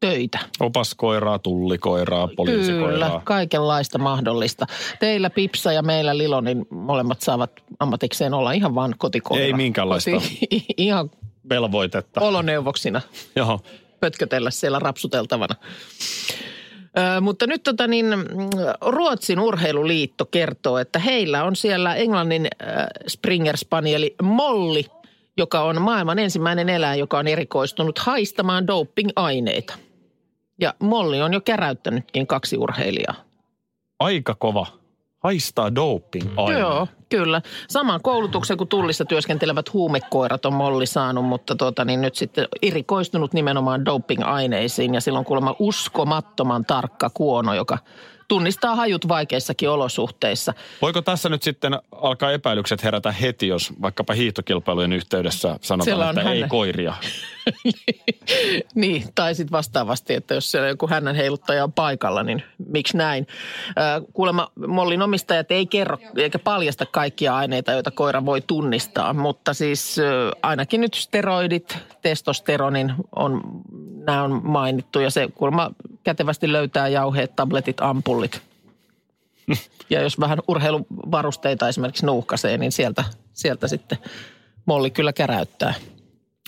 töitä. 0.00 0.38
Opaskoiraa, 0.60 1.38
tullikoiraa, 1.38 2.28
poliisikoiraa. 2.36 2.92
Kyllä, 2.92 3.20
kaikenlaista 3.24 3.98
mahdollista. 3.98 4.66
Teillä 5.00 5.30
Pipsa 5.30 5.72
ja 5.72 5.82
meillä 5.82 6.18
Lilo, 6.18 6.40
niin 6.40 6.66
molemmat 6.70 7.20
saavat 7.20 7.50
ammatikseen 7.78 8.34
olla 8.34 8.52
ihan 8.52 8.74
vaan 8.74 8.94
kotikoira. 8.98 9.44
Ei 9.44 9.52
minkäänlaista. 9.52 10.10
Koti, 10.10 10.38
ihan 10.76 11.10
Velvoitetta. 11.48 12.20
oloneuvoksina 12.20 13.00
Joo. 13.36 13.60
pötkötellä 14.00 14.50
siellä 14.50 14.78
rapsuteltavana. 14.78 15.54
Ö, 16.98 17.20
mutta 17.20 17.46
nyt 17.46 17.62
tota 17.62 17.86
niin, 17.86 18.06
mm, 18.06 18.50
Ruotsin 18.80 19.40
urheiluliitto 19.40 20.24
kertoo, 20.26 20.78
että 20.78 20.98
heillä 20.98 21.44
on 21.44 21.56
siellä 21.56 21.94
Englannin 21.94 22.46
äh, 22.46 22.86
Springer 23.08 23.56
Spanieli 23.56 24.14
Molli, 24.22 24.86
joka 25.36 25.60
on 25.60 25.82
maailman 25.82 26.18
ensimmäinen 26.18 26.68
eläin, 26.68 27.00
joka 27.00 27.18
on 27.18 27.28
erikoistunut 27.28 27.98
haistamaan 27.98 28.66
doping-aineita. 28.66 29.74
Ja 30.60 30.74
Molli 30.78 31.22
on 31.22 31.32
jo 31.32 31.40
käräyttänytkin 31.40 32.26
kaksi 32.26 32.56
urheilijaa. 32.56 33.14
Aika 33.98 34.34
kova. 34.34 34.81
Haistaa 35.22 35.74
doping 35.74 36.30
aine. 36.36 36.58
Joo, 36.58 36.88
kyllä. 37.08 37.42
Saman 37.68 38.00
koulutuksen 38.02 38.56
kuin 38.56 38.68
tullissa 38.68 39.04
työskentelevät 39.04 39.72
huumekoirat 39.72 40.46
on 40.46 40.52
Molli 40.52 40.86
saanut, 40.86 41.24
mutta 41.24 41.56
tuota, 41.56 41.84
niin 41.84 42.00
nyt 42.00 42.14
sitten 42.14 42.48
erikoistunut 42.62 43.32
nimenomaan 43.32 43.84
doping-aineisiin. 43.84 44.94
Ja 44.94 45.00
silloin 45.00 45.24
kuulemma 45.24 45.56
uskomattoman 45.58 46.64
tarkka 46.64 47.10
kuono, 47.10 47.54
joka 47.54 47.78
tunnistaa 48.32 48.76
hajut 48.76 49.08
vaikeissakin 49.08 49.70
olosuhteissa. 49.70 50.54
Voiko 50.82 51.02
tässä 51.02 51.28
nyt 51.28 51.42
sitten 51.42 51.78
alkaa 51.92 52.32
epäilykset 52.32 52.84
herätä 52.84 53.12
heti, 53.12 53.48
jos 53.48 53.72
vaikkapa 53.82 54.12
hiihtokilpailujen 54.12 54.92
yhteydessä 54.92 55.58
sanotaan, 55.60 56.08
että 56.08 56.20
ei 56.20 56.26
hänen. 56.26 56.48
koiria? 56.48 56.94
niin, 58.74 59.04
tai 59.14 59.34
sitten 59.34 59.52
vastaavasti, 59.52 60.14
että 60.14 60.34
jos 60.34 60.50
siellä 60.50 60.68
joku 60.68 60.88
hänen 60.88 61.16
heiluttaja 61.16 61.64
on 61.64 61.72
paikalla, 61.72 62.22
niin 62.22 62.42
miksi 62.66 62.96
näin? 62.96 63.26
Kuulemma 64.12 64.48
Mollin 64.66 65.02
omistajat 65.02 65.50
ei 65.50 65.66
kerro 65.66 65.98
eikä 66.16 66.38
paljasta 66.38 66.86
kaikkia 66.86 67.36
aineita, 67.36 67.72
joita 67.72 67.90
koira 67.90 68.26
voi 68.26 68.40
tunnistaa, 68.40 69.14
mutta 69.14 69.54
siis 69.54 69.96
ainakin 70.42 70.80
nyt 70.80 70.94
steroidit, 70.94 71.78
testosteronin 72.02 72.94
on, 73.16 73.42
nämä 74.06 74.22
on 74.22 74.40
mainittu 74.44 75.00
ja 75.00 75.10
se 75.10 75.28
kuulemma 75.34 75.70
kätevästi 76.04 76.52
löytää 76.52 76.88
jauheet, 76.88 77.36
tabletit, 77.36 77.80
ampullit. 77.80 78.21
Ja 79.90 80.00
jos 80.00 80.20
vähän 80.20 80.38
urheiluvarusteita 80.48 81.68
esimerkiksi 81.68 82.06
nuuhkasee, 82.06 82.58
niin 82.58 82.72
sieltä, 82.72 83.04
sieltä 83.32 83.68
sitten 83.68 83.98
Molli 84.66 84.90
kyllä 84.90 85.12
käräyttää. 85.12 85.74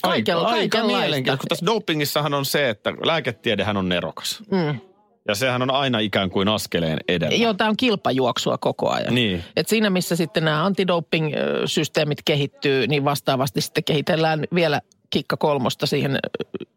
Kaikella, 0.03 0.43
aika 0.43 0.57
kaikenlaista. 0.57 1.01
mielenkiintoista, 1.01 1.41
kun 1.41 1.49
tässä 1.49 1.67
dopingissahan 1.67 2.35
on 2.35 2.45
se, 2.45 2.71
että 2.71 2.93
lääketiedehän 3.05 3.77
on 3.77 3.89
nerokas. 3.89 4.43
Mm. 4.51 4.81
Ja 5.29 5.35
sehän 5.35 5.63
on 5.63 5.71
aina 5.71 5.99
ikään 5.99 6.31
kuin 6.31 6.49
askeleen 6.49 6.99
edellä. 7.09 7.37
Joo, 7.37 7.55
tämä 7.55 7.71
on 7.71 7.77
kilpajuoksua 7.77 8.59
koko 8.59 8.91
ajan. 8.91 9.15
Niin. 9.15 9.45
Et 9.57 9.69
siinä, 9.69 9.91
missä 9.91 10.17
sitten 10.17 10.45
nämä 10.45 10.65
antidoping-systeemit 10.65 12.19
kehittyy, 12.25 12.87
niin 12.87 13.05
vastaavasti 13.05 13.61
sitten 13.61 13.85
kehitellään 13.85 14.45
vielä 14.55 14.81
kikka 15.11 15.37
kolmosta 15.37 15.87
siihen 15.87 16.15
ö, 16.15 16.19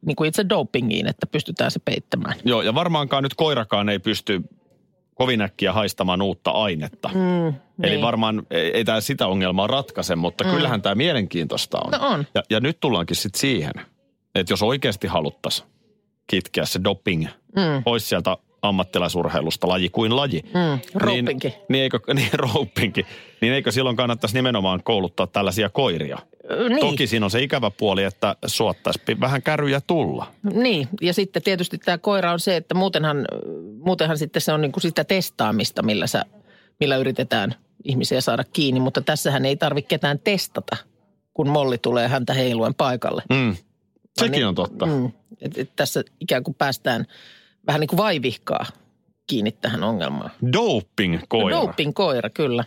niin 0.05 0.15
kuin 0.15 0.27
itse 0.27 0.45
dopingiin, 0.49 1.07
että 1.07 1.27
pystytään 1.27 1.71
se 1.71 1.79
peittämään. 1.85 2.35
Joo, 2.45 2.61
ja 2.61 2.75
varmaankaan 2.75 3.23
nyt 3.23 3.35
koirakaan 3.35 3.89
ei 3.89 3.99
pysty 3.99 4.41
kovin 5.17 5.41
äkkiä 5.41 5.73
haistamaan 5.73 6.21
uutta 6.21 6.51
ainetta. 6.51 7.09
Mm, 7.13 7.47
Eli 7.47 7.91
niin. 7.91 8.01
varmaan 8.01 8.47
ei, 8.51 8.71
ei 8.71 8.85
tämä 8.85 9.01
sitä 9.01 9.27
ongelmaa 9.27 9.67
ratkaise, 9.67 10.15
mutta 10.15 10.43
mm. 10.43 10.49
kyllähän 10.49 10.81
tämä 10.81 10.95
mielenkiintoista 10.95 11.77
on. 11.85 11.91
No 11.91 12.07
on. 12.07 12.25
Ja, 12.35 12.43
ja 12.49 12.59
nyt 12.59 12.79
tullaankin 12.79 13.15
sitten 13.15 13.39
siihen, 13.39 13.73
että 14.35 14.53
jos 14.53 14.63
oikeasti 14.63 15.07
haluttaisiin 15.07 15.67
kitkeä 16.27 16.65
se 16.65 16.79
doping 16.83 17.25
mm. 17.55 17.83
pois 17.83 18.09
sieltä 18.09 18.37
ammattilaisurheilusta, 18.61 19.67
laji 19.67 19.89
kuin 19.89 20.15
laji. 20.15 20.41
Mm. 20.43 21.05
Niin, 21.05 21.25
niin, 21.69 21.83
eikö, 21.83 21.99
niin. 22.13 23.05
Niin 23.41 23.53
eikö 23.53 23.71
silloin 23.71 23.95
kannattaisi 23.95 24.35
nimenomaan 24.35 24.83
kouluttaa 24.83 25.27
tällaisia 25.27 25.69
koiria? 25.69 26.17
Niin. 26.69 26.79
Toki 26.79 27.07
siinä 27.07 27.25
on 27.25 27.31
se 27.31 27.41
ikävä 27.41 27.71
puoli, 27.71 28.03
että 28.03 28.35
suottaisi 28.45 28.99
vähän 29.19 29.41
käryjä 29.41 29.81
tulla. 29.87 30.31
Niin, 30.53 30.87
ja 31.01 31.13
sitten 31.13 31.43
tietysti 31.43 31.77
tämä 31.77 31.97
koira 31.97 32.31
on 32.31 32.39
se, 32.39 32.55
että 32.55 32.75
muutenhan, 32.75 33.25
muutenhan 33.79 34.17
sitten 34.17 34.41
se 34.41 34.53
on 34.53 34.61
niin 34.61 34.71
kuin 34.71 34.81
sitä 34.81 35.03
testaamista, 35.03 35.83
millä, 35.83 36.07
sä, 36.07 36.25
millä 36.79 36.97
yritetään 36.97 37.55
ihmisiä 37.83 38.21
saada 38.21 38.43
kiinni, 38.53 38.79
mutta 38.79 39.01
tässähän 39.01 39.45
ei 39.45 39.55
tarvitse 39.55 39.87
ketään 39.87 40.19
testata, 40.19 40.77
kun 41.33 41.49
molli 41.49 41.77
tulee 41.77 42.07
häntä 42.07 42.33
heiluen 42.33 42.75
paikalle. 42.75 43.23
Mm. 43.29 43.55
Sekin 44.17 44.31
niin- 44.31 44.47
on 44.47 44.55
totta. 44.55 44.85
Mm, 44.85 45.11
et, 45.41 45.57
et 45.57 45.71
tässä 45.75 46.03
ikään 46.19 46.43
kuin 46.43 46.55
päästään 46.55 47.05
vähän 47.67 47.79
niin 47.79 47.87
kuin 47.87 47.97
vaivihkaa 47.97 48.65
kiinni 49.27 49.51
tähän 49.51 49.83
ongelmaan. 49.83 50.31
Doping-koira. 50.53 51.57
Doping-koira, 51.57 52.29
kyllä. 52.29 52.63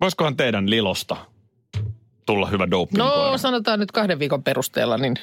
Voisikohan 0.00 0.36
teidän 0.36 0.70
lilosta 0.70 1.16
tulla 2.30 2.46
hyvä 2.46 2.66
doping-koira? 2.70 3.30
No 3.30 3.38
sanotaan 3.38 3.80
nyt 3.80 3.92
kahden 3.92 4.18
viikon 4.18 4.42
perusteella, 4.42 4.96
niin 4.98 5.14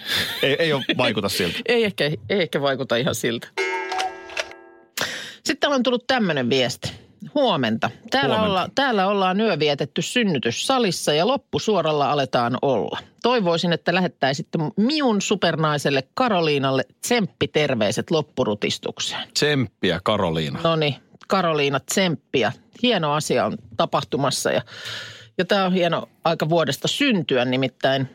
Ei, 0.44 0.56
ei 0.60 0.74
ole 0.74 0.84
vaikuta 0.98 1.30
siltä. 1.30 1.60
ei 1.66 1.84
ehkä, 1.84 2.04
ei 2.06 2.42
ehkä 2.42 2.62
vaikuta 2.62 2.96
ihan 2.96 3.16
siltä. 3.16 3.48
Sitten 5.46 5.70
on 5.70 5.84
tullut 5.84 6.08
tämmöinen 6.08 6.50
viesti. 6.50 6.92
Huomenta. 7.36 7.90
Täällä, 8.10 8.36
Huomenta. 8.36 8.52
Olla, 8.52 8.70
täällä 8.76 9.08
ollaan 9.08 9.42
yö 9.42 9.60
vietetty 9.60 10.02
synnytyssalissa 10.02 11.14
ja 11.14 11.28
loppusuoralla 11.28 12.12
aletaan 12.12 12.58
olla. 12.62 13.00
Toivoisin, 13.24 13.74
että 13.74 13.94
lähettäisitte 13.94 14.60
miun 14.78 15.22
supernaiselle 15.22 16.04
Karoliinalle 16.14 16.84
tsemppiterveiset 17.02 18.12
loppurutistukseen. 18.12 19.28
Tsemppiä, 19.34 20.00
Karoliina. 20.04 20.60
No 20.64 20.76
niin, 20.76 20.96
Karoliina 21.28 21.80
tsemppiä. 21.80 22.52
Hieno 22.84 23.14
asia 23.14 23.46
on 23.46 23.58
tapahtumassa 23.78 24.52
ja, 24.52 24.62
ja 25.38 25.46
tämä 25.46 25.66
on 25.66 25.74
hieno 25.74 26.10
aika 26.24 26.50
vuodesta 26.50 26.88
syntyä. 26.88 27.46
Nimittäin 27.46 28.08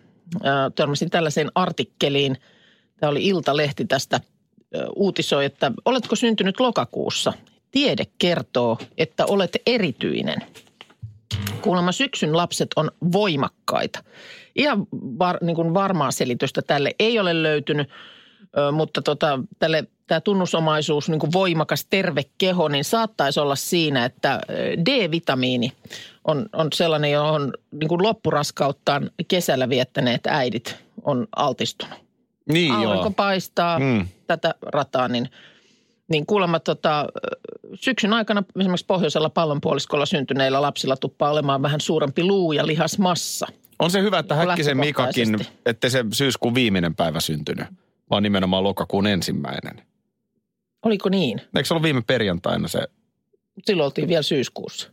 törmäsin 0.74 1.10
tällaiseen 1.10 1.50
artikkeliin. 1.54 2.36
Tämä 3.00 3.10
oli 3.10 3.26
Iltalehti 3.26 3.84
tästä 3.84 4.20
uutisoi, 4.96 5.44
että 5.44 5.72
oletko 5.84 6.16
syntynyt 6.16 6.60
lokakuussa? 6.60 7.32
Tiede 7.70 8.04
kertoo, 8.18 8.78
että 8.98 9.26
olet 9.26 9.56
erityinen. 9.66 10.38
Kuulemma 11.62 11.92
syksyn 11.92 12.36
lapset 12.36 12.68
on 12.76 12.90
voimakkaita. 13.12 14.04
Ihan 14.54 14.86
var, 14.92 15.38
niin 15.40 15.56
kuin 15.56 15.74
varmaa 15.74 16.10
selitystä 16.10 16.62
tälle 16.62 16.94
ei 16.98 17.18
ole 17.18 17.42
löytynyt, 17.42 17.88
mutta 18.72 19.02
tota, 19.02 19.38
tälle 19.58 19.84
tämä 20.06 20.20
tunnusomaisuus, 20.20 21.08
niin 21.08 21.18
kuin 21.18 21.32
voimakas 21.32 21.86
terve 21.90 22.22
keho, 22.38 22.68
niin 22.68 22.84
saattaisi 22.84 23.40
olla 23.40 23.56
siinä, 23.56 24.04
että 24.04 24.40
D-vitamiini 24.86 25.72
on, 26.24 26.46
on 26.52 26.68
sellainen, 26.74 27.12
johon 27.12 27.52
niin 27.70 27.88
kuin 27.88 28.02
loppuraskauttaan 28.02 29.10
kesällä 29.28 29.68
viettäneet 29.68 30.26
äidit 30.26 30.76
on 31.02 31.26
altistunut. 31.36 31.98
Niin 32.52 32.72
Aurinko 32.72 33.04
joo. 33.04 33.10
paistaa 33.10 33.78
Mm. 33.78 34.08
tätä 34.26 34.54
rataa, 34.62 35.08
niin, 35.08 35.30
niin 36.08 36.26
kuulemma 36.26 36.60
tota, 36.60 37.06
syksyn 37.74 38.12
aikana 38.12 38.42
esimerkiksi 38.58 38.86
pohjoisella 38.86 39.30
pallonpuoliskolla 39.30 40.06
syntyneillä 40.06 40.62
lapsilla 40.62 40.96
tuppaa 40.96 41.30
olemaan 41.30 41.62
vähän 41.62 41.80
suurempi 41.80 42.24
luu 42.24 42.52
ja 42.52 42.66
lihasmassa. 42.66 43.46
On 43.78 43.90
se 43.90 44.02
hyvä, 44.02 44.18
että 44.18 44.34
Niin 44.34 44.48
Häkkisen 44.48 44.76
Mikakin, 44.76 45.38
ettei 45.66 45.90
se 45.90 46.04
syyskuun 46.12 46.54
viimeinen 46.54 46.94
päivä 46.94 47.20
syntynyt, 47.20 47.66
vaan 48.10 48.22
nimenomaan 48.22 48.64
lokakuun 48.64 49.06
ensimmäinen. 49.06 49.82
Oliko 50.82 51.08
niin? 51.08 51.40
Eikö 51.56 51.64
se 51.64 51.74
ollut 51.74 51.82
viime 51.82 52.02
perjantaina 52.06 52.68
se? 52.68 52.88
Silloin 53.64 53.84
oltiin 53.84 54.08
vielä 54.08 54.22
syyskuussa. 54.22 54.91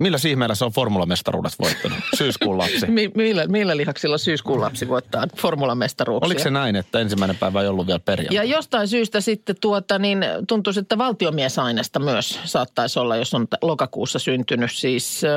Millä 0.00 0.18
ihmeellä 0.28 0.54
se 0.54 0.64
on 0.64 0.72
formulamestaruudet 0.72 1.52
voittanut? 1.58 1.98
Syyskuun 2.16 2.58
lapsi. 2.58 2.86
Mi- 2.96 3.10
millä, 3.14 3.46
millä 3.46 3.76
lihaksilla 3.76 4.18
syyskuun 4.18 4.60
lapsi 4.60 4.88
voittaa 4.88 5.26
formulamestaruuksia? 5.36 6.26
Oliko 6.26 6.40
se 6.40 6.50
näin, 6.50 6.76
että 6.76 7.00
ensimmäinen 7.00 7.36
päivä 7.36 7.62
ei 7.62 7.68
ollut 7.68 7.86
vielä 7.86 7.98
perjantai? 7.98 8.36
Ja 8.36 8.44
jostain 8.44 8.88
syystä 8.88 9.20
sitten 9.20 9.56
tuota, 9.60 9.98
niin 9.98 10.24
tuntuisi, 10.48 10.80
että 10.80 10.98
valtiomiesainesta 10.98 11.98
myös 11.98 12.40
saattaisi 12.44 12.98
olla, 12.98 13.16
jos 13.16 13.34
on 13.34 13.46
lokakuussa 13.62 14.18
syntynyt. 14.18 14.72
Siis 14.72 15.22
äh, 15.24 15.30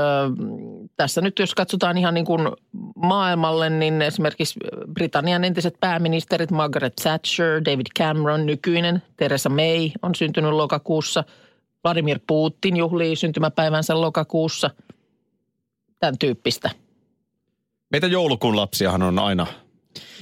tässä 0.98 1.22
nyt 1.22 1.40
jos 1.40 1.56
katsotaan 1.56 1.98
ihan 1.98 2.14
niin 2.14 2.26
kuin 2.26 2.48
maailmalle, 2.96 3.70
niin 3.70 4.02
esimerkiksi 4.02 4.60
Britannian 4.94 5.44
entiset 5.44 5.76
pääministerit 5.80 6.52
Margaret 6.52 6.96
Thatcher, 6.96 7.66
David 7.66 7.88
Cameron, 8.00 8.46
nykyinen 8.46 9.04
Theresa 9.18 9.50
May 9.50 9.90
on 10.02 10.16
syntynyt 10.16 10.52
lokakuussa. 10.52 11.24
Vladimir 11.84 12.20
Putin 12.28 12.78
juhlii 12.78 13.16
syntymäpäivänsä 13.16 14.02
lokakuussa. 14.02 14.70
Tämän 16.00 16.18
tyyppistä. 16.18 16.70
Meitä 17.92 18.08
joulukuun 18.08 18.56
lapsiahan 18.56 19.04
on 19.04 19.20
aina, 19.20 19.48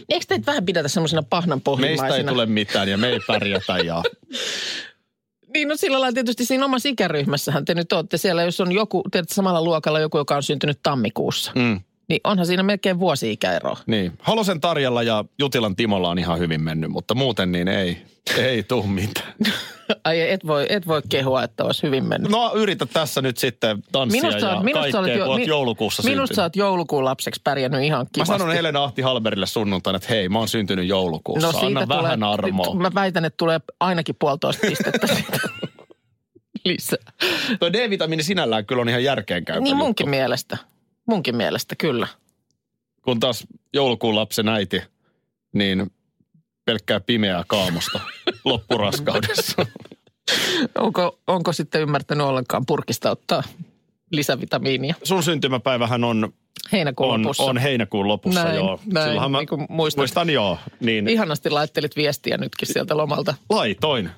Eikö 0.09 0.25
teitä 0.27 0.45
vähän 0.45 0.65
pidetä 0.65 0.87
semmoisena 0.87 1.23
pahnanpohjimmaisina? 1.29 2.03
meistä 2.03 2.17
ei 2.17 2.33
tule 2.33 2.45
mitään 2.45 2.89
ja 2.89 2.97
me 2.97 3.07
ei 3.07 3.19
pärjätä 3.27 3.77
ja 3.77 4.03
Niin, 5.53 5.67
no 5.67 5.75
sillä 5.75 5.99
lailla 5.99 6.13
tietysti 6.13 6.45
siinä 6.45 6.65
omassa 6.65 6.89
ikäryhmässähän 6.89 7.65
te 7.65 7.73
nyt 7.73 7.93
olette 7.93 8.17
siellä, 8.17 8.43
jos 8.43 8.61
on 8.61 8.71
joku, 8.71 9.03
tiedätte 9.11 9.33
samalla 9.33 9.63
luokalla 9.63 9.99
joku, 9.99 10.17
joka 10.17 10.35
on 10.35 10.43
syntynyt 10.43 10.79
tammikuussa. 10.83 11.51
mm, 11.55 11.81
Niin 12.09 12.21
onhan 12.23 12.45
siinä 12.45 12.63
melkein 12.63 12.99
vuosi-ikäeroa. 12.99 13.77
niin. 13.87 14.11
Halosen 14.21 14.61
Tarjalla 14.61 15.03
ja 15.03 15.25
Jutilan 15.39 15.75
Timolla 15.75 16.09
on 16.09 16.19
ihan 16.19 16.39
hyvin 16.39 16.61
mennyt, 16.63 16.91
mutta 16.91 17.15
muuten 17.15 17.51
niin 17.51 17.67
ei, 17.67 17.97
ei 18.37 18.63
tuu 18.63 18.83
mitään. 18.83 19.33
Ai 20.03 20.29
et 20.31 20.47
voi, 20.47 20.65
et 20.69 20.87
voi 20.87 21.01
kehua, 21.09 21.43
että 21.43 21.63
olisi 21.63 21.83
hyvin 21.83 22.05
mennyt. 22.05 22.31
No 22.31 22.51
yritä 22.55 22.85
tässä 22.85 23.21
nyt 23.21 23.37
sitten 23.37 23.83
tanssia 23.91 24.23
ja 24.23 24.31
kaikkea, 24.73 24.99
olet 24.99 25.13
kun 25.13 25.23
olet 25.23 25.37
mi- 25.41 25.47
joulukuussa 25.47 26.03
Minusta 26.03 26.19
syntynyt. 26.21 26.35
sä 26.35 26.43
oot 26.43 26.55
joulukuun 26.55 27.05
lapseksi 27.05 27.41
pärjännyt 27.43 27.83
ihan 27.83 27.99
Mä 28.05 28.09
kivasti. 28.13 28.33
sanon 28.37 28.53
Helena 28.55 28.83
Ahti 28.83 29.01
Halberille 29.01 29.45
sunnuntaina, 29.45 29.97
että 29.97 30.09
hei, 30.09 30.29
mä 30.29 30.39
oon 30.39 30.47
syntynyt 30.47 30.87
joulukuussa. 30.87 31.51
no 31.51 31.59
Anna 31.67 31.87
vähän 31.87 32.23
armoa. 32.23 32.75
Mä 32.75 32.91
väitän, 32.95 33.25
että 33.25 33.37
tulee 33.37 33.59
ainakin 33.79 34.15
puolitoista 34.19 34.67
pistettä 34.67 35.07
siitä 35.15 35.39
lisää. 36.65 37.11
Tuo 37.59 37.73
D-vitamiini 37.73 38.23
sinällään 38.23 38.65
kyllä 38.65 38.81
on 38.81 38.89
ihan 38.89 39.03
järkeenkäypä 39.03 39.59
Niin 39.59 39.69
juttu. 39.71 39.83
munkin 39.85 40.09
mielestä. 40.09 40.57
Munkin 41.07 41.35
mielestä, 41.35 41.75
kyllä. 41.75 42.07
Kun 43.01 43.19
taas 43.19 43.47
joulukuun 43.73 44.15
lapsen 44.15 44.47
äiti, 44.49 44.81
niin 45.53 45.91
pelkkää 46.65 46.99
pimeää 46.99 47.43
kaamosta 47.47 47.99
loppuraskaudessa. 48.45 49.65
Onko, 50.77 51.19
onko 51.27 51.53
sitten 51.53 51.81
ymmärtänyt 51.81 52.27
ollenkaan 52.27 52.65
purkista 52.65 53.11
ottaa 53.11 53.43
lisävitamiinia 54.11 54.95
Sun 55.03 55.23
syntymäpäivähän 55.23 56.03
on, 56.03 56.33
heinäkuun 56.71 57.13
on, 57.13 57.21
lopussa? 57.23 57.43
on 57.43 57.57
heinäkuun 57.57 58.07
lopussa, 58.07 58.43
Näin, 58.43 58.55
joo. 58.55 58.79
näin, 58.85 59.05
Silloinhan 59.05 59.31
mä 59.31 59.37
niin 59.37 59.47
kuin 59.47 59.65
muistat. 59.69 59.97
muistan 59.97 60.29
joo, 60.29 60.57
niin 60.79 61.07
Ihanasti 61.07 61.49
laittelit 61.49 61.95
viestiä 61.95 62.37
nytkin 62.37 62.67
sieltä 62.73 62.97
lomalta. 62.97 63.33
laitoin. 63.49 64.09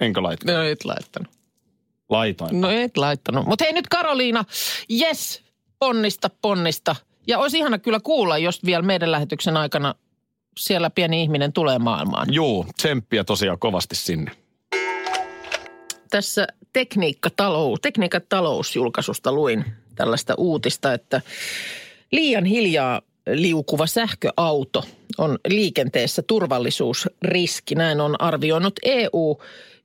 Enkö 0.00 0.22
laittanut? 0.22 0.56
No 0.56 0.62
et 0.68 0.84
laittanut. 0.84 1.32
Laitoin. 2.08 2.60
No 2.60 2.70
et 2.70 2.96
laittanut. 2.96 3.46
Mutta 3.46 3.64
hei 3.64 3.72
nyt 3.72 3.88
Karoliina, 3.88 4.44
yes, 5.00 5.42
ponnista, 5.80 6.30
ponnista. 6.42 6.96
Ja 7.26 7.38
olisi 7.38 7.58
ihana 7.58 7.78
kyllä 7.78 8.00
kuulla, 8.00 8.38
jos 8.38 8.64
vielä 8.64 8.82
meidän 8.82 9.12
lähetyksen 9.12 9.56
aikana 9.56 9.94
siellä 10.58 10.90
pieni 10.90 11.22
ihminen 11.22 11.52
tulee 11.52 11.78
maailmaan. 11.78 12.34
Juu, 12.34 12.66
tsemppiä 12.76 13.24
tosiaan 13.24 13.58
kovasti 13.58 13.96
sinne. 13.96 14.30
Tässä 16.10 16.46
tekniikkatalous, 16.72 17.80
tekniikan 17.80 18.22
talousjulkaisusta 18.28 19.32
luin 19.32 19.64
tällaista 19.94 20.34
uutista, 20.36 20.92
että 20.92 21.20
liian 22.12 22.44
hiljaa 22.44 23.02
liukuva 23.26 23.86
sähköauto 23.86 24.84
on 25.18 25.38
liikenteessä 25.48 26.22
turvallisuusriski. 26.22 27.74
Näin 27.74 28.00
on 28.00 28.20
arvioinut 28.20 28.74
EU 28.82 29.40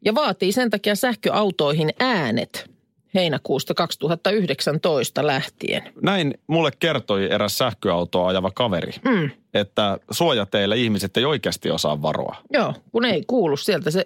ja 0.06 0.16
vaatii 0.16 0.52
sen 0.52 0.70
takia 0.70 0.96
sähköautoihin 0.96 1.94
äänet 2.00 2.75
heinäkuusta 3.16 3.74
2019 3.74 5.28
lähtien. 5.28 5.84
Näin 6.02 6.34
mulle 6.48 6.72
kertoi 6.80 7.32
eräs 7.32 7.58
sähköautoa 7.58 8.28
ajava 8.28 8.52
kaveri, 8.52 8.92
Mm. 9.06 9.30
että 9.54 9.98
suojateillä 10.12 10.76
ihmiset 10.76 11.18
ei 11.18 11.26
oikeasti 11.26 11.72
osaa 11.72 12.02
varoa. 12.02 12.36
Joo, 12.54 12.74
kun 12.92 13.06
ei 13.06 13.24
kuulu 13.28 13.58
sieltä, 13.58 13.92
se 13.92 14.06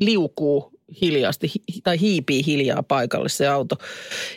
liukuu 0.00 0.70
hiljaasti 1.02 1.46
hi- 1.48 1.80
tai 1.84 2.00
hiipii 2.00 2.46
hiljaa 2.46 2.82
paikalle 2.82 3.28
se 3.28 3.48
auto. 3.48 3.76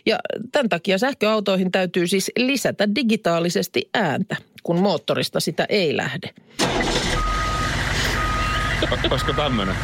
Ja 0.06 0.20
tämän 0.52 0.70
takia 0.70 0.98
sähköautoihin 0.98 1.72
täytyy 1.72 2.08
siis 2.08 2.32
lisätä 2.38 2.96
digitaalisesti 2.96 3.90
ääntä, 3.94 4.36
kun 4.64 4.80
moottorista 4.80 5.40
sitä 5.40 5.66
ei 5.70 5.98
lähde. 5.98 6.30
Olisiko 9.12 9.34
tämmöinen? 9.34 9.76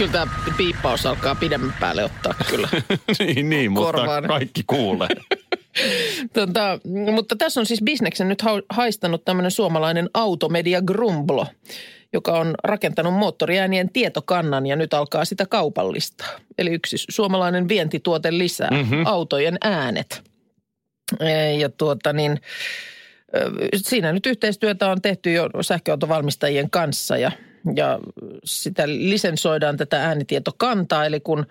Kyllä 0.00 0.12
tämä 0.12 0.32
piippaus 0.56 1.06
alkaa 1.06 1.34
pidemmän 1.34 1.74
päälle 1.80 2.04
ottaa 2.04 2.34
kyllä. 2.50 2.68
niin, 3.18 3.50
niin, 3.50 3.72
mutta 3.72 4.22
kaikki 4.28 4.62
kuulee. 4.66 5.08
tota, 6.34 6.78
mutta 7.14 7.36
tässä 7.36 7.60
on 7.60 7.66
siis 7.66 7.82
bisneksen 7.82 8.28
nyt 8.28 8.42
ha- 8.42 8.62
haistanut 8.68 9.24
tämmöinen 9.24 9.50
suomalainen 9.50 10.10
automedia 10.14 10.82
Grumblo, 10.82 11.46
joka 12.12 12.38
on 12.38 12.54
rakentanut 12.64 13.14
moottoriäänien 13.14 13.92
tietokannan 13.92 14.66
ja 14.66 14.76
nyt 14.76 14.94
alkaa 14.94 15.24
sitä 15.24 15.46
kaupallistaa. 15.46 16.28
Eli 16.58 16.70
yksi 16.70 16.96
suomalainen 17.08 17.68
vientituote 17.68 18.38
lisää, 18.38 18.70
mm-hmm. 18.70 19.06
autojen 19.06 19.58
äänet. 19.60 20.22
E, 21.20 21.52
Ja 21.52 21.68
tuota 21.68 22.12
niin, 22.12 22.40
siinä 23.76 24.12
nyt 24.12 24.26
yhteistyötä 24.26 24.90
on 24.90 25.02
tehty 25.02 25.32
jo 25.32 25.50
sähköautovalmistajien 25.60 26.70
kanssa 26.70 27.16
ja, 27.16 27.32
ja 27.76 27.98
sitä 28.44 28.82
lisensoidaan 28.86 29.76
tätä 29.76 30.02
äänitietokantaa. 30.02 31.06
Eli 31.06 31.20
kun 31.20 31.46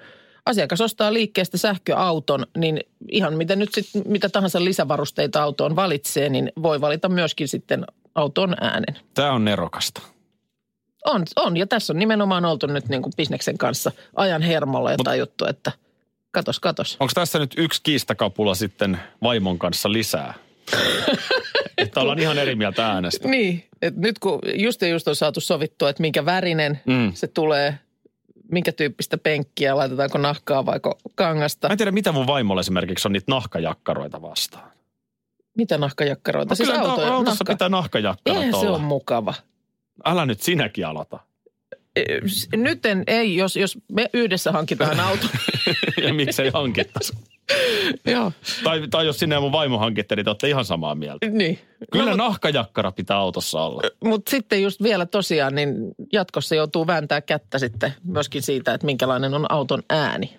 asiakas 0.46 0.82
ostaa 0.82 1.14
liikkeestä 1.14 1.58
sähköauton, 1.58 2.46
niin 2.58 2.80
ihan 3.12 3.34
mitä 3.34 3.56
nyt 3.56 3.70
sit, 3.74 3.88
mitä 4.06 4.30
tahansa 4.30 4.64
lisävarusteita 4.64 5.44
autoon 5.44 5.76
valitsee, 5.76 6.30
niin 6.30 6.52
voi 6.64 6.82
valita 6.82 7.10
myöskin 7.10 7.48
sitten 7.48 7.86
auton 8.16 8.56
äänen. 8.62 8.96
Tämä 9.14 9.32
on 9.32 9.46
nerokasta. 9.46 10.02
On, 11.06 11.24
on 11.36 11.58
ja 11.58 11.68
tässä 11.68 11.94
on 11.94 12.00
nimenomaan 12.00 12.46
oltu 12.46 12.68
nyt 12.68 12.90
niin 12.90 13.02
kuin 13.02 13.14
bisneksen 13.18 13.58
kanssa 13.58 13.92
ajan 14.16 14.42
hermolla 14.42 14.92
jotain 14.92 15.20
juttu, 15.20 15.46
että 15.46 15.72
katos, 16.32 16.60
katos. 16.60 16.98
Onko 17.00 17.12
tässä 17.16 17.40
nyt 17.40 17.54
yksi 17.58 17.82
kiistakapula 17.84 18.56
sitten 18.56 19.00
vaimon 19.24 19.60
kanssa 19.60 19.92
lisää? 19.92 20.34
että 21.78 22.00
ollaan 22.00 22.20
ihan 22.20 22.38
eri 22.38 22.56
mieltä 22.56 22.88
äänestä. 22.88 23.28
Niin, 23.28 23.64
että 23.82 24.00
nyt 24.00 24.20
kun 24.20 24.40
just 24.56 24.82
ja 24.82 24.88
just 24.88 25.08
on 25.08 25.16
saatu 25.16 25.42
sovittua, 25.42 25.90
että 25.90 26.02
minkä 26.02 26.26
värinen 26.26 26.80
Mm. 26.86 27.12
se 27.14 27.28
tulee, 27.28 27.80
minkä 28.52 28.72
tyyppistä 28.72 29.18
penkkiä, 29.18 29.76
laitetaanko 29.78 30.18
nahkaa 30.18 30.66
vai 30.66 30.80
kangasta. 31.16 31.68
Mä 31.68 31.72
en 31.72 31.78
tiedä, 31.78 31.92
mitä 31.92 32.12
mun 32.12 32.28
vaimolla 32.28 32.62
esimerkiksi 32.62 33.08
on 33.08 33.12
niitä 33.12 33.32
nahkajakkaroita 33.32 34.22
vastaan. 34.22 34.72
Mitä 35.58 35.78
nahkajakkaroita? 35.78 36.52
No, 36.52 36.56
siis 36.56 36.70
kyllä 36.70 36.82
autoja, 36.82 37.14
autossa 37.14 37.44
nahka... 37.44 37.54
pitää 37.54 37.70
nahkajakkarat 37.70 38.38
Eihän 38.38 38.54
se 38.54 38.58
olla. 38.68 38.70
ole 38.78 38.86
mukava. 38.86 39.34
Älä 40.06 40.26
nyt 40.26 40.42
sinäkin 40.42 40.86
aloita. 40.88 41.20
S- 42.28 42.48
Nyt 42.56 42.86
en, 42.86 43.04
ei, 43.08 43.36
jos, 43.36 43.56
jos 43.56 43.78
me 43.92 44.10
yhdessä 44.14 44.52
hankitaan 44.52 45.00
auto. 45.10 45.28
ja 46.04 46.14
miksei 46.14 46.50
hankittaisi. 46.54 47.14
Joo, 48.06 48.32
Tai, 48.64 48.88
tai 48.92 49.06
jos 49.06 49.20
sinne 49.20 49.36
ja 49.36 49.42
mun 49.42 49.52
vaimo 49.52 49.78
hankitte, 49.78 50.16
niin 50.16 50.24
te 50.24 50.30
olette 50.30 50.50
ihan 50.50 50.66
samaa 50.66 50.96
mieltä. 50.96 51.28
niin. 51.30 51.60
Kyllä 51.92 52.10
no, 52.10 52.16
nahkajakkara 52.16 52.92
pitää 52.92 53.18
autossa 53.18 53.62
olla. 53.62 53.82
Mutta 54.04 54.30
sitten 54.32 54.62
just 54.62 54.84
vielä 54.84 55.06
tosiaan, 55.06 55.56
niin 55.56 55.76
jatkossa 56.14 56.56
joutuu 56.56 56.88
vääntää 56.88 57.22
kättä 57.22 57.60
sitten 57.60 57.94
myöskin 58.04 58.42
siitä, 58.42 58.74
että 58.74 58.86
minkälainen 58.86 59.34
on 59.34 59.52
auton 59.52 59.84
ääni. 59.90 60.38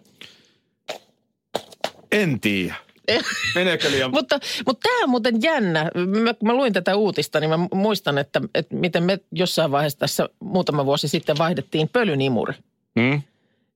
En 2.13 2.41
tiedä. 2.41 2.75
Meneekö 3.55 3.91
liian... 3.91 4.11
mutta, 4.11 4.39
mutta 4.67 4.89
tämä 4.89 5.03
on 5.03 5.11
muuten 5.11 5.43
jännä. 5.43 5.91
Mä, 6.23 6.35
kun 6.35 6.49
mä 6.49 6.55
luin 6.55 6.73
tätä 6.73 6.97
uutista, 6.97 7.41
niin 7.41 7.51
mä 7.51 7.59
muistan, 7.75 8.19
että, 8.19 8.41
että 8.55 8.77
miten 8.77 9.03
me 9.03 9.19
jossain 9.33 9.71
vaiheessa 9.71 9.99
tässä 9.99 10.29
muutama 10.41 10.87
vuosi 10.87 11.09
sitten 11.09 11.39
vaihdettiin 11.39 11.89
pölynimuri. 11.89 12.55
Hmm? 13.01 13.23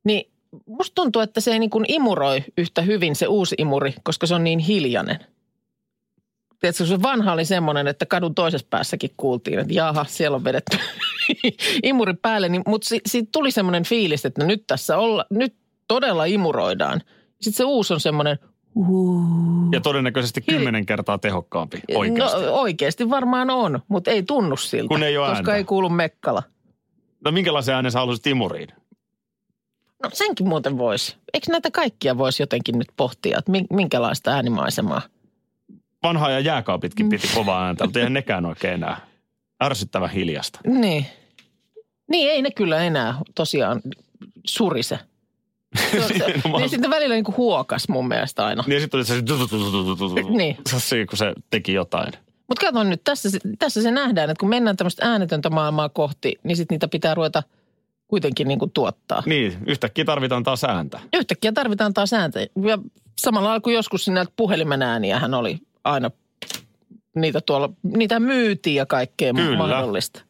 Niin 0.05 0.31
musta 0.67 0.95
tuntuu, 0.95 1.23
että 1.23 1.41
se 1.41 1.53
ei 1.53 1.59
niin 1.59 1.71
kuin 1.71 1.85
imuroi 1.89 2.45
yhtä 2.59 2.83
hyvin 2.83 3.17
se 3.17 3.27
uusi 3.27 3.55
imuri, 3.59 3.95
koska 4.03 4.27
se 4.27 4.35
on 4.35 4.45
niin 4.45 4.59
hiljainen. 4.59 5.19
Tiedätkö, 6.61 6.87
se 6.87 7.03
vanha 7.03 7.33
oli 7.33 7.45
semmoinen, 7.45 7.87
että 7.87 8.07
kadun 8.07 8.35
toisessa 8.35 8.67
päässäkin 8.71 9.11
kuultiin, 9.17 9.59
että 9.59 9.73
jaha, 9.75 10.05
siellä 10.09 10.35
on 10.35 10.45
vedetty 10.45 10.79
imuri 11.83 12.15
päälle. 12.23 12.49
Niin, 12.49 12.63
mutta 12.67 12.89
si, 12.89 13.01
siitä 13.07 13.29
tuli 13.33 13.51
semmoinen 13.51 13.85
fiilis, 13.85 14.25
että 14.25 14.43
no 14.43 14.47
nyt 14.49 14.65
tässä 14.67 14.99
olla, 14.99 15.27
nyt 15.31 15.55
todella 15.89 16.25
imuroidaan. 16.25 17.01
Sitten 17.41 17.53
se 17.57 17.65
uusi 17.65 17.95
on 17.95 18.01
semmoinen, 18.01 18.39
Ja 19.73 19.81
todennäköisesti 19.81 20.41
kymmenen 20.43 20.87
kertaa 20.87 21.19
tehokkaampi 21.19 21.81
oikeasti. 21.95 22.41
no 22.43 22.53
oikeasti 22.55 23.11
varmaan 23.11 23.51
on, 23.51 23.81
mutta 23.89 24.11
ei 24.11 24.23
tunnu 24.23 24.57
siltä. 24.57 24.89
Kun 24.89 25.03
ei 25.03 25.19
ole 25.19 25.27
Koska 25.27 25.37
ääntä. 25.37 25.55
ei 25.57 25.65
kuulu 25.65 25.89
mekkala. 25.89 26.43
No 27.25 27.31
minkälaisen 27.33 27.75
äänen 27.75 27.93
sä 27.93 27.99
haluaisit 27.99 28.27
imuriin? 28.27 28.69
No 30.05 30.11
senkin 30.13 30.49
muuten 30.49 30.79
voisi. 30.79 31.17
Eikö 31.35 31.47
näitä 31.51 31.71
kaikkia 31.71 32.19
voisi 32.19 32.43
jotenkin 32.43 32.79
nyt 32.79 32.89
pohtia, 32.97 33.39
että 33.39 33.53
min- 33.53 33.67
minkälaista 33.71 34.31
äänimaisemaa? 34.31 35.03
Vanhaa 36.03 36.31
ja 36.31 36.41
jääkaapitkin 36.41 37.09
piti 37.09 37.29
kovaa 37.35 37.67
ääntä, 37.67 37.85
mutta 37.85 37.99
eihän 37.99 38.13
nekään 38.13 38.47
oikein 38.47 38.75
enää. 38.75 38.97
Ärsyttävän 39.63 40.11
hiljasta. 40.11 40.61
Niin. 40.67 41.07
Niin, 42.11 42.31
ei 42.31 42.43
ne 42.43 42.51
kyllä 42.51 42.83
enää 42.83 43.15
tosiaan 43.35 43.81
surise. 44.47 44.99
Nimenomaan. 45.93 46.61
niin 46.61 46.71
sitten 46.71 46.91
välillä 46.91 47.15
niin 47.15 47.25
kuin 47.25 47.37
huokas 47.37 47.89
mun 47.89 48.09
mielestä 48.09 48.47
aina. 48.47 48.65
Niin 48.67 48.81
sitten 48.81 48.99
oli 48.99 49.05
se... 49.05 49.15
Niin. 50.39 50.57
Se, 50.79 51.07
kun 51.07 51.19
se 51.19 51.33
teki 51.51 51.73
jotain. 51.73 52.13
Mutta 52.49 52.67
kato 52.67 52.85
nyt, 52.85 53.05
tässä, 53.05 53.29
tässä 53.59 53.83
se 53.83 53.91
nähdään, 53.91 54.31
että 54.31 54.41
kun 54.41 54.49
mennään 54.49 54.77
tämmöistä 54.77 55.07
äänetöntä 55.11 55.51
maailmaa 55.51 55.89
kohti, 55.89 56.39
niin 56.43 56.57
sitten 56.57 56.75
niitä 56.75 56.89
pitää 56.89 57.15
ruveta 57.15 57.43
kuitenkin 58.15 58.49
niin 58.49 58.59
kuin 58.59 58.71
tuottaa. 58.71 59.23
Niin, 59.27 59.59
yhtäkkiä 59.67 60.05
tarvitaan 60.05 60.43
taas 60.43 60.65
ääntä. 60.65 61.01
Yhtäkkiä 61.13 61.53
tarvitaan 61.53 61.95
taas 61.95 62.13
ääntä. 62.13 62.41
Ja 62.41 62.79
samalla 63.19 63.49
lailla 63.49 63.61
kuin 63.61 63.75
joskus 63.75 64.05
sinä 64.05 64.27
puhelimen 64.37 64.83
ääniähän 64.83 65.35
oli 65.35 65.59
aina 65.85 66.11
niitä 67.17 67.41
tuolla, 67.41 67.71
niitä 67.83 68.21
myytiin 68.21 68.77
ja 68.77 68.87
kaikkea 68.87 69.33
Kyllä. 69.33 69.57
mahdollista. 69.57 70.23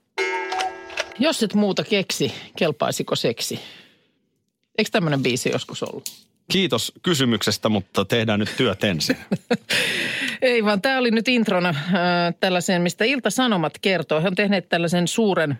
Jos 1.18 1.42
et 1.42 1.54
muuta 1.54 1.84
keksi, 1.84 2.32
kelpaisiko 2.56 3.16
seksi? 3.16 3.60
Eikö 4.78 4.90
tämmöinen 4.90 5.22
biisi 5.22 5.50
joskus 5.52 5.82
ollut? 5.82 6.04
Kiitos 6.52 6.92
kysymyksestä, 7.02 7.68
mutta 7.68 8.04
tehdään 8.04 8.40
nyt 8.40 8.54
työt 8.56 8.84
ensin. 8.84 9.16
Ei 10.42 10.64
vaan 10.64 10.82
tämä 10.82 10.98
oli 10.98 11.10
nyt 11.10 11.28
introna 11.28 11.68
äh, 11.68 11.74
tällaiseen, 12.40 12.82
mistä 12.82 13.04
Ilta-Sanomat 13.04 13.78
kertoo. 13.80 14.20
He 14.20 14.26
on 14.26 14.34
tehneet 14.34 14.68
tällaisen 14.68 15.08
suuren 15.08 15.58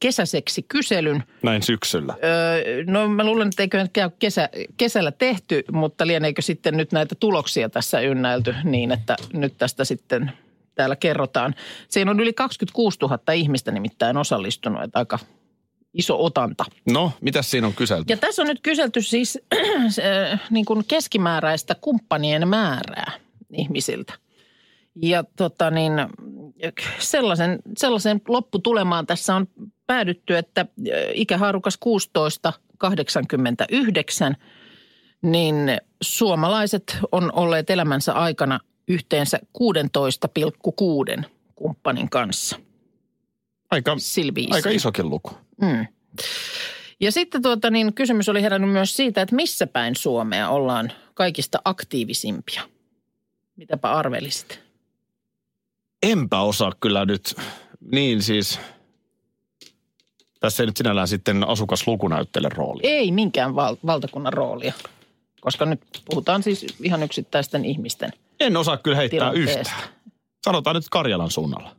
kesäseksi 0.00 0.62
kyselyn. 0.62 1.22
Näin 1.42 1.62
syksyllä. 1.62 2.14
Öö, 2.24 2.84
no 2.86 3.08
mä 3.08 3.24
luulen, 3.24 3.48
että 3.48 3.62
eikö 3.62 3.86
käy 3.92 4.10
kesä, 4.18 4.48
kesällä 4.76 5.12
tehty, 5.12 5.64
mutta 5.72 6.06
lieneekö 6.06 6.42
sitten 6.42 6.76
nyt 6.76 6.92
näitä 6.92 7.14
tuloksia 7.14 7.68
tässä 7.68 8.00
ynnäilty 8.00 8.54
niin, 8.64 8.92
että 8.92 9.16
nyt 9.32 9.58
tästä 9.58 9.84
sitten 9.84 10.32
täällä 10.74 10.96
kerrotaan. 10.96 11.54
Siinä 11.88 12.10
on 12.10 12.20
yli 12.20 12.32
26 12.32 12.98
000 13.00 13.32
ihmistä 13.32 13.70
nimittäin 13.70 14.16
osallistunut, 14.16 14.82
että 14.82 14.98
aika 14.98 15.18
iso 15.94 16.24
otanta. 16.24 16.64
No, 16.90 17.12
mitä 17.20 17.42
siinä 17.42 17.66
on 17.66 17.74
kyselty? 17.74 18.12
Ja 18.12 18.16
tässä 18.16 18.42
on 18.42 18.48
nyt 18.48 18.60
kyselty 18.62 19.02
siis 19.02 19.38
se, 19.88 20.02
niin 20.50 20.64
kuin 20.64 20.84
keskimääräistä 20.88 21.74
kumppanien 21.80 22.48
määrää 22.48 23.12
ihmisiltä. 23.52 24.12
Ja 25.02 25.24
tota 25.36 25.70
niin, 25.70 25.92
sellaisen, 26.98 27.58
sellaisen 27.78 28.20
lopputulemaan 28.28 29.06
tässä 29.06 29.34
on 29.34 29.46
päädytty, 29.86 30.36
että 30.36 30.66
ikähaarukas 31.14 31.78
16-89, 34.32 34.34
niin 35.22 35.56
suomalaiset 36.02 36.98
on 37.12 37.32
olleet 37.32 37.70
elämänsä 37.70 38.12
aikana 38.12 38.60
yhteensä 38.88 39.38
16,6 41.18 41.24
kumppanin 41.54 42.10
kanssa. 42.10 42.60
Aika, 43.70 43.96
Silviisi. 43.98 44.52
aika 44.52 44.70
isokin 44.70 45.10
luku. 45.10 45.30
Mm. 45.60 45.86
Ja 47.00 47.12
sitten 47.12 47.42
tuota, 47.42 47.70
niin 47.70 47.94
kysymys 47.94 48.28
oli 48.28 48.42
herännyt 48.42 48.70
myös 48.70 48.96
siitä, 48.96 49.22
että 49.22 49.36
missä 49.36 49.66
päin 49.66 49.96
Suomea 49.96 50.48
ollaan 50.48 50.92
kaikista 51.14 51.58
aktiivisimpia. 51.64 52.62
Mitäpä 53.56 53.92
arvelisit? 53.92 54.60
Enpä 56.02 56.40
osaa 56.40 56.72
kyllä 56.80 57.04
nyt, 57.04 57.34
niin 57.92 58.22
siis, 58.22 58.60
tässä 60.46 60.62
ei 60.62 60.66
nyt 60.66 60.76
sinällään 60.76 61.08
sitten 61.08 61.48
asukasluku 61.48 62.08
näyttele 62.08 62.48
roolia. 62.48 62.90
Ei 62.90 63.12
minkään 63.12 63.54
val- 63.54 63.76
valtakunnan 63.86 64.32
roolia, 64.32 64.72
koska 65.40 65.64
nyt 65.64 65.80
puhutaan 66.10 66.42
siis 66.42 66.66
ihan 66.82 67.02
yksittäisten 67.02 67.64
ihmisten 67.64 68.12
En 68.40 68.56
osaa 68.56 68.76
kyllä 68.76 68.96
heittää 68.96 69.30
yhtään. 69.30 69.64
Sanotaan 70.44 70.76
nyt 70.76 70.84
Karjalan 70.90 71.30
suunnalla. 71.30 71.76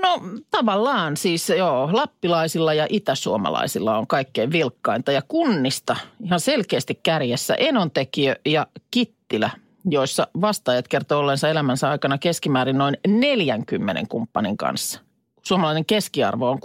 No 0.00 0.20
tavallaan 0.50 1.16
siis 1.16 1.48
joo, 1.48 1.88
lappilaisilla 1.92 2.74
ja 2.74 2.86
itäsuomalaisilla 2.88 3.98
on 3.98 4.06
kaikkein 4.06 4.52
vilkkainta 4.52 5.12
ja 5.12 5.22
kunnista 5.22 5.96
ihan 6.24 6.40
selkeästi 6.40 7.00
kärjessä 7.02 7.54
Enontekijö 7.54 8.36
ja 8.46 8.66
Kittilä, 8.90 9.50
joissa 9.84 10.26
vastaajat 10.40 10.88
kertoo 10.88 11.20
ollensa 11.20 11.48
elämänsä 11.48 11.90
aikana 11.90 12.18
keskimäärin 12.18 12.78
noin 12.78 12.96
40 13.06 14.02
kumppanin 14.08 14.56
kanssa. 14.56 15.00
Suomalainen 15.42 15.84
keskiarvo 15.86 16.50
on 16.50 16.58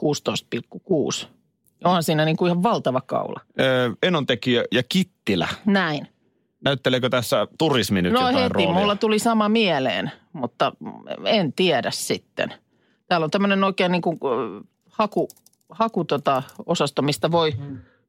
16,6. 1.21 1.27
Onhan 1.83 2.03
siinä 2.03 2.25
niin 2.25 2.37
kuin 2.37 2.49
ihan 2.49 2.63
valtava 2.63 3.01
kaula. 3.01 3.41
Öö, 3.59 3.89
Enontekijö 4.03 4.63
ja 4.71 4.83
Kittilä. 4.89 5.47
Näin. 5.65 6.07
Näytteleekö 6.63 7.09
tässä 7.09 7.47
turismi 7.57 8.01
nyt 8.01 8.13
No 8.13 8.19
jotain 8.19 8.35
heti, 8.37 8.53
roolia? 8.53 8.73
mulla 8.73 8.95
tuli 8.95 9.19
sama 9.19 9.49
mieleen, 9.49 10.11
mutta 10.33 10.71
en 11.25 11.53
tiedä 11.53 11.91
sitten. 11.91 12.53
Täällä 13.07 13.23
on 13.25 13.31
tämmöinen 13.31 13.63
oikein 13.63 13.91
niin 13.91 14.01
kuin 14.01 14.19
haku, 14.89 15.27
haku 15.69 16.03
tota 16.05 16.43
osasto, 16.65 17.01
mistä 17.01 17.31
voi 17.31 17.53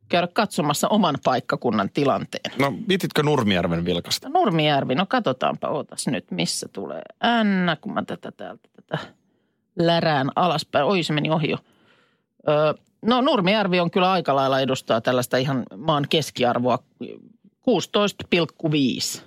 käydä 0.08 0.28
katsomassa 0.32 0.88
oman 0.88 1.14
paikkakunnan 1.24 1.90
tilanteen. 1.90 2.52
No, 2.58 2.74
viititkö 2.88 3.22
Nurmijärven 3.22 3.84
vilkasta? 3.84 4.28
Nurmijärvi, 4.28 4.94
no 4.94 5.06
katsotaanpa, 5.06 5.68
ootas 5.68 6.06
nyt, 6.06 6.30
missä 6.30 6.68
tulee 6.72 7.02
N, 7.44 7.76
kun 7.80 7.94
mä 7.94 8.02
tätä 8.04 8.32
täältä 8.32 8.68
tätä 8.76 8.98
lärään 9.78 10.30
alaspäin. 10.36 10.84
Oi, 10.84 11.02
se 11.02 11.12
meni 11.12 11.30
ohi 11.30 11.50
jo. 11.50 11.56
Öö, 12.48 12.74
no 13.02 13.20
Nurmijärvi 13.20 13.80
on 13.80 13.90
kyllä 13.90 14.12
aika 14.12 14.36
lailla 14.36 14.60
edustaa 14.60 15.00
tällaista 15.00 15.36
ihan 15.36 15.62
maan 15.76 16.06
keskiarvoa 16.10 16.78
16,5 19.16 19.20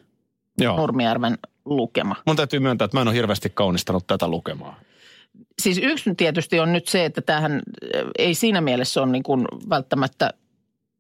Joo. 0.58 0.78
Nurmijärven 0.78 1.38
lukema. 1.66 2.16
Mun 2.28 2.36
täytyy 2.36 2.60
myöntää, 2.60 2.86
että 2.86 2.98
mä 2.98 3.02
en 3.02 3.08
ole 3.08 3.16
hirveästi 3.16 3.50
kaunistanut 3.50 4.08
tätä 4.08 4.28
lukemaa. 4.28 4.80
Siis 5.62 5.80
yksi 5.84 6.16
tietysti 6.16 6.60
on 6.60 6.74
nyt 6.74 6.88
se, 6.88 7.06
että 7.06 7.22
tämähän 7.22 7.52
äh, 7.52 8.02
ei 8.20 8.36
siinä 8.36 8.62
mielessä 8.62 9.02
ole 9.02 9.12
niin 9.12 9.24
kuin 9.24 9.46
välttämättä 9.70 10.30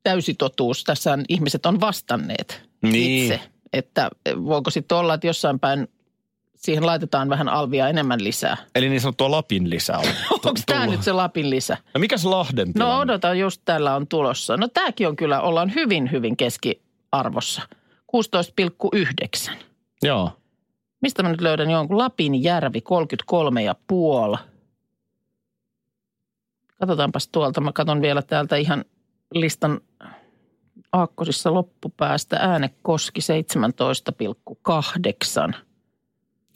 täysi 0.03 0.33
totuus. 0.33 0.83
Tässä 0.83 1.17
ihmiset 1.29 1.65
on 1.65 1.79
vastanneet 1.81 2.61
Niin. 2.81 3.23
itse. 3.23 3.39
Että 3.73 4.09
voiko 4.45 4.69
sitten 4.69 4.97
olla, 4.97 5.13
että 5.13 5.27
jossain 5.27 5.59
päin 5.59 5.87
siihen 6.61 6.85
laitetaan 6.85 7.29
vähän 7.29 7.49
alvia 7.49 7.87
enemmän 7.89 8.23
lisää. 8.23 8.57
Eli 8.75 8.89
niin 8.89 9.01
sanottua 9.01 9.31
Lapin 9.31 9.69
lisää 9.69 9.97
on 9.97 10.05
Onko 10.31 10.53
tämä 10.65 10.87
nyt 10.87 11.03
se 11.03 11.11
Lapin 11.11 11.49
lisä? 11.49 11.77
No 11.93 11.99
mikäs 11.99 12.25
Lahden 12.25 12.67
No 12.67 12.73
tilanne? 12.73 13.01
odota, 13.01 13.33
just 13.33 13.61
tällä 13.65 13.95
on 13.95 14.07
tulossa. 14.07 14.57
No 14.57 14.67
tämäkin 14.67 15.07
on 15.07 15.15
kyllä, 15.15 15.41
ollaan 15.41 15.73
hyvin, 15.75 16.11
hyvin 16.11 16.37
keskiarvossa. 16.37 17.61
16,9. 19.51 19.53
Joo. 20.03 20.31
Mistä 21.01 21.23
mä 21.23 21.29
nyt 21.29 21.41
löydän 21.41 21.69
jonkun? 21.69 21.97
Lapin 21.97 22.43
järvi 22.43 22.81
33 22.81 23.63
ja 23.63 23.75
puoli. 23.87 24.37
Katsotaanpas 26.79 27.27
tuolta. 27.27 27.61
Mä 27.61 27.71
katson 27.73 28.01
vielä 28.01 28.21
täältä 28.21 28.55
ihan 28.55 28.85
listan 29.33 29.81
aakkosissa 30.93 31.53
loppupäästä. 31.53 32.37
Äänekoski 32.37 33.19
17,8. 35.51 35.55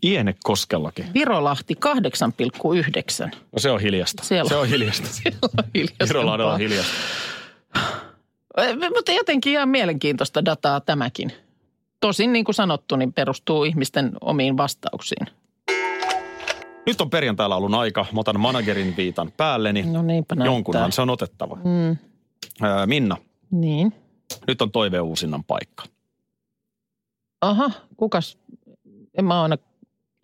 Iene 0.04 0.36
Koskellakin. 0.44 1.06
Virolahti 1.14 1.76
8,9. 3.26 3.30
No 3.52 3.60
se 3.60 3.72
on 3.72 3.80
hiljasta. 3.80 4.24
Siellä- 4.24 4.50
Se 4.50 4.56
on 4.56 4.68
hiljasta. 4.68 5.08
Siellä 5.24 5.40
on. 5.58 5.64
Virolahdella 6.08 6.54
on 6.54 6.60
hiljasta. 6.60 6.94
Eh, 8.58 8.76
Mutta 8.96 9.12
jotenkin 9.12 9.52
ihan 9.54 9.70
mielenkiintoista 9.70 10.46
dataa 10.46 10.82
tämäkin. 10.82 11.32
Tosin 12.00 12.34
niin 12.34 12.46
kuin 12.46 12.56
sanottu, 12.56 12.96
niin 12.96 13.14
perustuu 13.14 13.64
ihmisten 13.64 14.12
omiin 14.22 14.58
vastauksiin. 14.58 15.28
Nyt 16.86 17.02
on 17.02 17.10
perjantai-laulun 17.10 17.76
aika. 17.76 18.06
Mä 18.12 18.20
otan 18.20 18.40
managerin 18.40 18.94
viitan 18.98 19.32
päälleni. 19.38 19.82
No 19.84 20.02
niinpä 20.02 20.36
näyttää. 20.36 20.54
Jonkunhan 20.56 20.92
se 20.92 21.02
on 21.02 21.10
otettava. 21.10 21.56
Mm, 21.56 21.98
Ää, 22.62 22.86
Minna, 22.86 23.18
niin. 23.52 23.94
nyt 24.48 24.62
on 24.62 24.72
toiveuusinnan 24.72 25.44
paikka. 25.44 25.84
Aha, 27.42 27.72
kukas? 27.98 28.38
En 29.18 29.26
mä, 29.26 29.42
aina, 29.42 29.58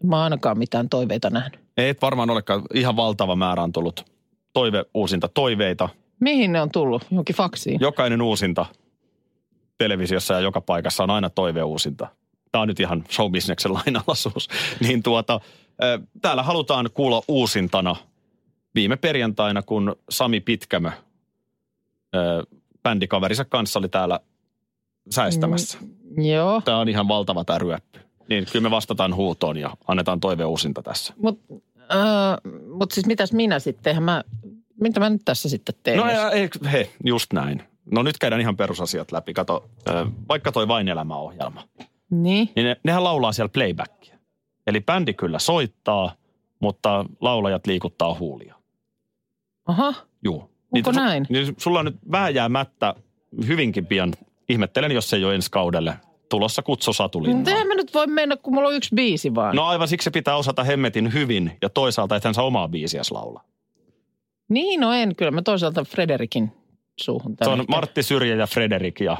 mä 0.03 0.23
ainakaan 0.23 0.57
mitään 0.57 0.89
toiveita 0.89 1.29
nähnyt. 1.29 1.59
Et 1.77 2.01
varmaan 2.01 2.29
olekaan. 2.29 2.61
Ihan 2.73 2.95
valtava 2.95 3.35
määrä 3.35 3.63
on 3.63 3.71
tullut 3.71 4.05
toive, 4.53 4.85
uusinta 4.93 5.27
toiveita. 5.27 5.89
Mihin 6.19 6.51
ne 6.51 6.61
on 6.61 6.71
tullut? 6.71 7.05
Johonkin 7.11 7.35
faksiin? 7.35 7.81
Jokainen 7.81 8.21
uusinta 8.21 8.65
televisiossa 9.77 10.33
ja 10.33 10.39
joka 10.39 10.61
paikassa 10.61 11.03
on 11.03 11.09
aina 11.09 11.29
toive 11.29 11.63
uusinta. 11.63 12.07
Tämä 12.51 12.61
on 12.61 12.67
nyt 12.67 12.79
ihan 12.79 13.03
showbisneksen 13.11 13.73
lainalaisuus. 13.73 14.47
Niin 14.87 15.03
tuota, 15.03 15.39
täällä 16.21 16.43
halutaan 16.43 16.89
kuulla 16.93 17.21
uusintana 17.27 17.95
viime 18.75 18.95
perjantaina, 18.95 19.61
kun 19.61 19.95
Sami 20.09 20.39
Pitkämö 20.39 20.91
bändikaverinsa 22.83 23.45
kanssa 23.45 23.79
oli 23.79 23.89
täällä 23.89 24.19
säestämässä. 25.09 25.77
Joo, 26.17 26.61
Tämä 26.65 26.79
on 26.79 26.89
ihan 26.89 27.07
valtava 27.07 27.43
tämä 27.43 27.59
ryöppy. 27.59 27.99
Niin 28.31 28.45
kyllä 28.51 28.63
me 28.63 28.71
vastataan 28.71 29.15
huutoon 29.15 29.57
ja 29.57 29.77
annetaan 29.87 30.19
toive 30.19 30.45
uusinta 30.45 30.83
tässä. 30.83 31.13
mutta 31.17 31.53
äh, 31.79 32.53
mut 32.79 32.91
siis 32.91 33.05
mitäs 33.07 33.33
minä 33.33 33.59
sitten? 33.59 33.91
Eihän 33.91 34.03
Mä, 34.03 34.23
mitä 34.81 34.99
mä 34.99 35.09
nyt 35.09 35.21
tässä 35.25 35.49
sitten 35.49 35.75
teen? 35.83 35.97
No 35.97 36.09
ja, 36.09 36.29
ei, 36.31 36.49
he, 36.71 36.89
just 37.05 37.33
näin. 37.33 37.63
No 37.91 38.03
nyt 38.03 38.17
käydään 38.17 38.41
ihan 38.41 38.57
perusasiat 38.57 39.11
läpi. 39.11 39.33
Kato, 39.33 39.69
ö, 39.89 40.05
vaikka 40.29 40.51
toi 40.51 40.67
Vain 40.67 40.87
elämä-ohjelma, 40.87 41.63
Niin, 42.09 42.49
niin 42.55 42.65
ne, 42.65 42.75
nehän 42.83 43.03
laulaa 43.03 43.31
siellä 43.31 43.49
playbackia. 43.53 44.17
Eli 44.67 44.81
bändi 44.81 45.13
kyllä 45.13 45.39
soittaa, 45.39 46.15
mutta 46.59 47.05
laulajat 47.21 47.67
liikuttaa 47.67 48.13
huulia. 48.19 48.55
aha. 49.65 49.93
Juu. 50.23 50.51
Onko 50.75 50.91
su- 50.91 50.95
näin? 50.95 51.25
Niin 51.29 51.55
sulla 51.57 51.79
on 51.79 51.85
nyt 51.85 51.95
vääjäämättä 52.11 52.95
hyvinkin 53.47 53.85
pian, 53.85 54.13
ihmettelen 54.49 54.91
jos 54.91 55.09
se 55.09 55.15
ei 55.15 55.25
ole 55.25 55.35
ensi 55.35 55.51
kaudelle, 55.51 55.93
tulossa 56.31 56.61
kutsu 56.61 56.91
Mutta 57.35 57.51
mä 57.65 57.75
nyt 57.75 57.93
voi 57.93 58.07
mennä, 58.07 58.37
kun 58.37 58.53
mulla 58.53 58.67
on 58.69 58.75
yksi 58.75 58.95
biisi 58.95 59.35
vaan. 59.35 59.55
No 59.55 59.65
aivan 59.65 59.87
siksi 59.87 60.03
se 60.03 60.11
pitää 60.11 60.35
osata 60.35 60.63
hemmetin 60.63 61.13
hyvin 61.13 61.51
ja 61.61 61.69
toisaalta 61.69 62.15
et 62.15 62.23
hän 62.23 62.33
saa 62.33 62.43
omaa 62.45 62.67
biisiäs 62.67 63.11
laulaa. 63.11 63.43
Niin, 64.49 64.79
no 64.79 64.93
en. 64.93 65.15
Kyllä 65.15 65.31
mä 65.31 65.41
toisaalta 65.41 65.83
Frederikin 65.83 66.51
suuhun. 67.01 67.35
Se 67.43 67.49
on 67.49 67.59
ehkä- 67.61 67.71
Martti 67.71 68.03
Syrjä 68.03 68.35
ja 68.35 68.47
Frederik 68.47 68.99
ja 68.99 69.17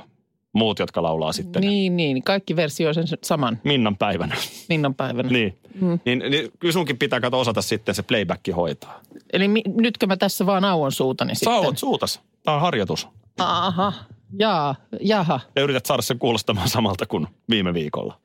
muut, 0.54 0.80
jotka 0.80 1.04
laulaa 1.04 1.32
sitten 1.34 1.62
Niin, 1.62 1.98
niin. 1.98 2.24
Kaikki 2.24 2.56
versio 2.56 2.94
sen 2.94 3.06
saman 3.24 3.60
Minnan 3.64 3.98
päivänä. 3.98 4.36
Minnan 4.70 4.96
päivänä. 4.96 5.30
niin. 5.30 5.58
Mm. 5.82 6.00
niin. 6.06 6.20
Niin 6.20 6.52
kyllä 6.60 6.72
sunkin 6.72 6.98
pitää 6.98 7.20
kato 7.20 7.40
osata 7.40 7.62
sitten 7.62 7.96
se 7.96 8.04
playback 8.04 8.42
hoitaa. 8.56 9.00
Eli 9.34 9.48
mi- 9.48 9.64
nytkö 9.68 10.08
mä 10.08 10.18
tässä 10.18 10.46
vaan 10.46 10.66
auon 10.66 10.92
suutani 10.92 11.36
sitten? 11.36 11.54
Sä 11.54 11.60
oot 11.60 11.78
suutas. 11.78 12.22
Tämä 12.44 12.56
on 12.56 12.62
harjoitus. 12.62 13.08
Aha, 13.40 13.94
jaa, 14.40 14.76
jaha. 15.02 15.40
Ja 15.56 15.62
yrität 15.62 15.86
saada 15.86 16.02
sen 16.02 16.20
kuulostamaan 16.20 16.70
samalta 16.70 17.06
kuin 17.06 17.28
viime 17.50 17.74
viikolla. 17.74 18.18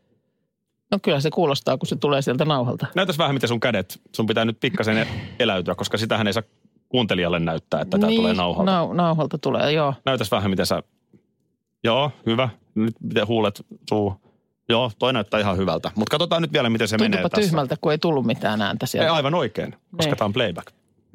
No 0.90 0.98
kyllä 1.02 1.20
se 1.20 1.30
kuulostaa, 1.30 1.78
kun 1.78 1.86
se 1.88 1.96
tulee 1.96 2.22
sieltä 2.22 2.44
nauhalta. 2.44 2.86
Näytäs 2.94 3.18
vähän, 3.18 3.34
miten 3.34 3.48
sun 3.48 3.60
kädet, 3.60 4.00
sun 4.16 4.26
pitää 4.26 4.44
nyt 4.44 4.60
pikkasen 4.60 5.06
eläytyä, 5.38 5.74
koska 5.74 5.98
sitähän 5.98 6.26
ei 6.26 6.32
saa 6.32 6.42
kuuntelijalle 6.88 7.38
näyttää, 7.38 7.80
että 7.80 7.98
tämä 7.98 8.10
niin, 8.10 8.20
tulee 8.20 8.34
nauhalta. 8.34 8.70
Nau- 8.84 8.94
nauhalta 8.94 9.38
tulee, 9.38 9.72
joo. 9.72 9.94
Näytäs 10.04 10.30
vähän, 10.30 10.50
miten 10.50 10.66
sä... 10.66 10.82
Joo, 11.84 12.10
hyvä. 12.26 12.48
Nyt 12.74 12.94
miten 13.02 13.26
huulet, 13.26 13.62
suu. 13.88 14.14
Joo, 14.68 14.90
toi 14.98 15.12
näyttää 15.12 15.40
ihan 15.40 15.56
hyvältä. 15.56 15.90
Mutta 15.94 16.10
katsotaan 16.10 16.42
nyt 16.42 16.52
vielä, 16.52 16.70
miten 16.70 16.88
se 16.88 16.98
menee 16.98 17.08
Tuntuupa 17.08 17.28
tässä. 17.36 17.50
tyhmältä, 17.50 17.76
kun 17.80 17.92
ei 17.92 17.98
tullut 17.98 18.26
mitään 18.26 18.62
ääntä 18.62 18.84
Ei, 18.84 18.88
sieltä. 18.88 19.14
aivan 19.14 19.34
oikein, 19.34 19.70
koska 19.96 20.10
Niin. 20.10 20.16
tämä 20.16 20.26
on 20.26 20.32
playback. 20.32 20.66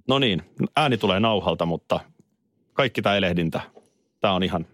No 0.07 0.19
niin, 0.19 0.41
ääni 0.75 0.97
tulee 0.97 1.19
nauhalta, 1.19 1.65
mutta 1.65 1.99
kaikki 2.73 3.01
tämä 3.01 3.15
elehdintä, 3.15 3.61
tämä 4.19 4.33
on 4.33 4.43
ihan 4.43 4.65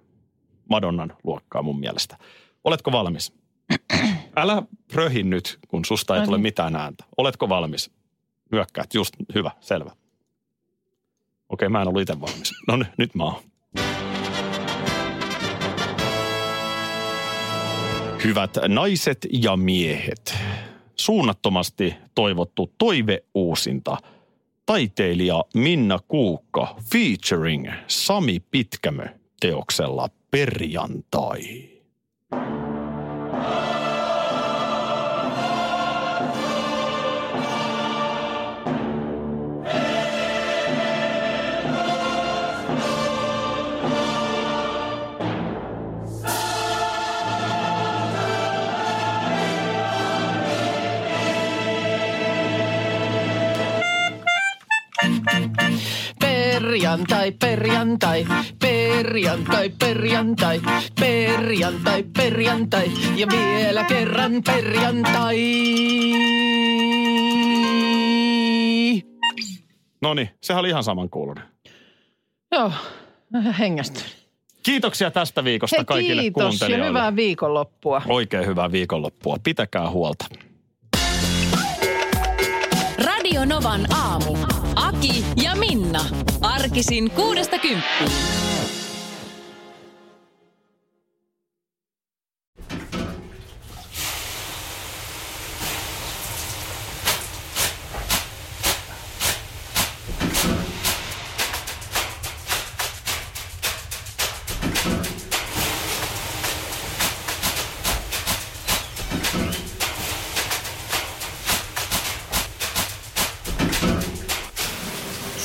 Madonnan 0.70 1.14
luokkaa 1.24 1.62
mun 1.62 1.80
mielestä. 1.80 2.18
Oletko 2.64 2.92
valmis? 2.92 3.34
Älä 4.36 4.64
röhi 4.94 5.24
nyt, 5.24 5.60
kun 5.68 5.86
susta 5.86 6.16
ei 6.16 6.20
No 6.20 6.26
tule 6.26 6.38
niin. 6.38 6.42
mitään 6.44 6.76
ääntä. 6.76 7.04
Oletko 7.18 7.50
valmis? 7.50 7.92
Nyökkäät, 8.52 8.94
just 8.94 9.14
hyvä, 9.36 9.52
selvä. 9.60 9.92
Okei, 11.50 11.70
mä 11.70 11.82
en 11.82 11.88
ollut 11.88 12.02
itse 12.02 12.22
valmis. 12.22 12.54
No 12.68 12.76
nyt, 12.76 12.88
nyt 12.98 13.16
mä 13.16 13.24
oon. 13.24 13.42
Hyvät 18.24 18.58
naiset 18.68 19.28
ja 19.32 19.58
miehet, 19.58 20.36
suunnattomasti 20.96 21.96
toivottu 22.16 22.74
toiveuusinta. 22.78 23.98
Taiteilija 24.66 25.44
Minna 25.54 26.00
Kuukka 26.08 26.76
featuring 26.92 27.72
Sami 27.88 28.40
Pitkämö 28.40 29.06
teoksella 29.40 30.10
Perjantai. 30.32 31.78
Perjantai, 56.20 57.32
perjantai, 57.32 58.26
perjantai, 59.08 59.70
perjantai, 59.80 60.62
perjantai, 61.00 62.04
perjantai 62.18 62.92
ja 63.16 63.28
vielä 63.32 63.84
kerran 63.84 64.32
perjantai. 64.46 65.38
No 70.02 70.14
niin, 70.14 70.30
sehän 70.44 70.60
oli 70.60 70.70
ihan 70.70 70.84
samankuulunen. 70.84 71.44
Joo, 72.52 72.72
vähän 73.34 73.54
hengästyn. 73.54 74.04
Kiitoksia 74.64 75.12
tästä 75.12 75.44
viikosta 75.44 75.78
Hei 75.78 75.86
kaikille 75.86 76.22
kiitos 76.22 76.42
ja 76.42 76.48
kuuntelijoille. 76.48 76.88
hyvää 76.88 77.16
viikonloppua. 77.16 78.02
Oikein 78.08 78.46
hyvää 78.46 78.72
viikonloppua. 78.72 79.38
Pitäkää 79.44 79.90
huolta. 79.90 80.26
Radio 83.06 83.46
Novan 83.46 83.94
aamu. 83.94 84.38
Aki 84.76 85.26
ja 85.44 85.56
Minna. 85.56 86.06
Arkisin 86.42 87.12
kuudesta 87.12 87.58
kymppiin. 87.60 88.47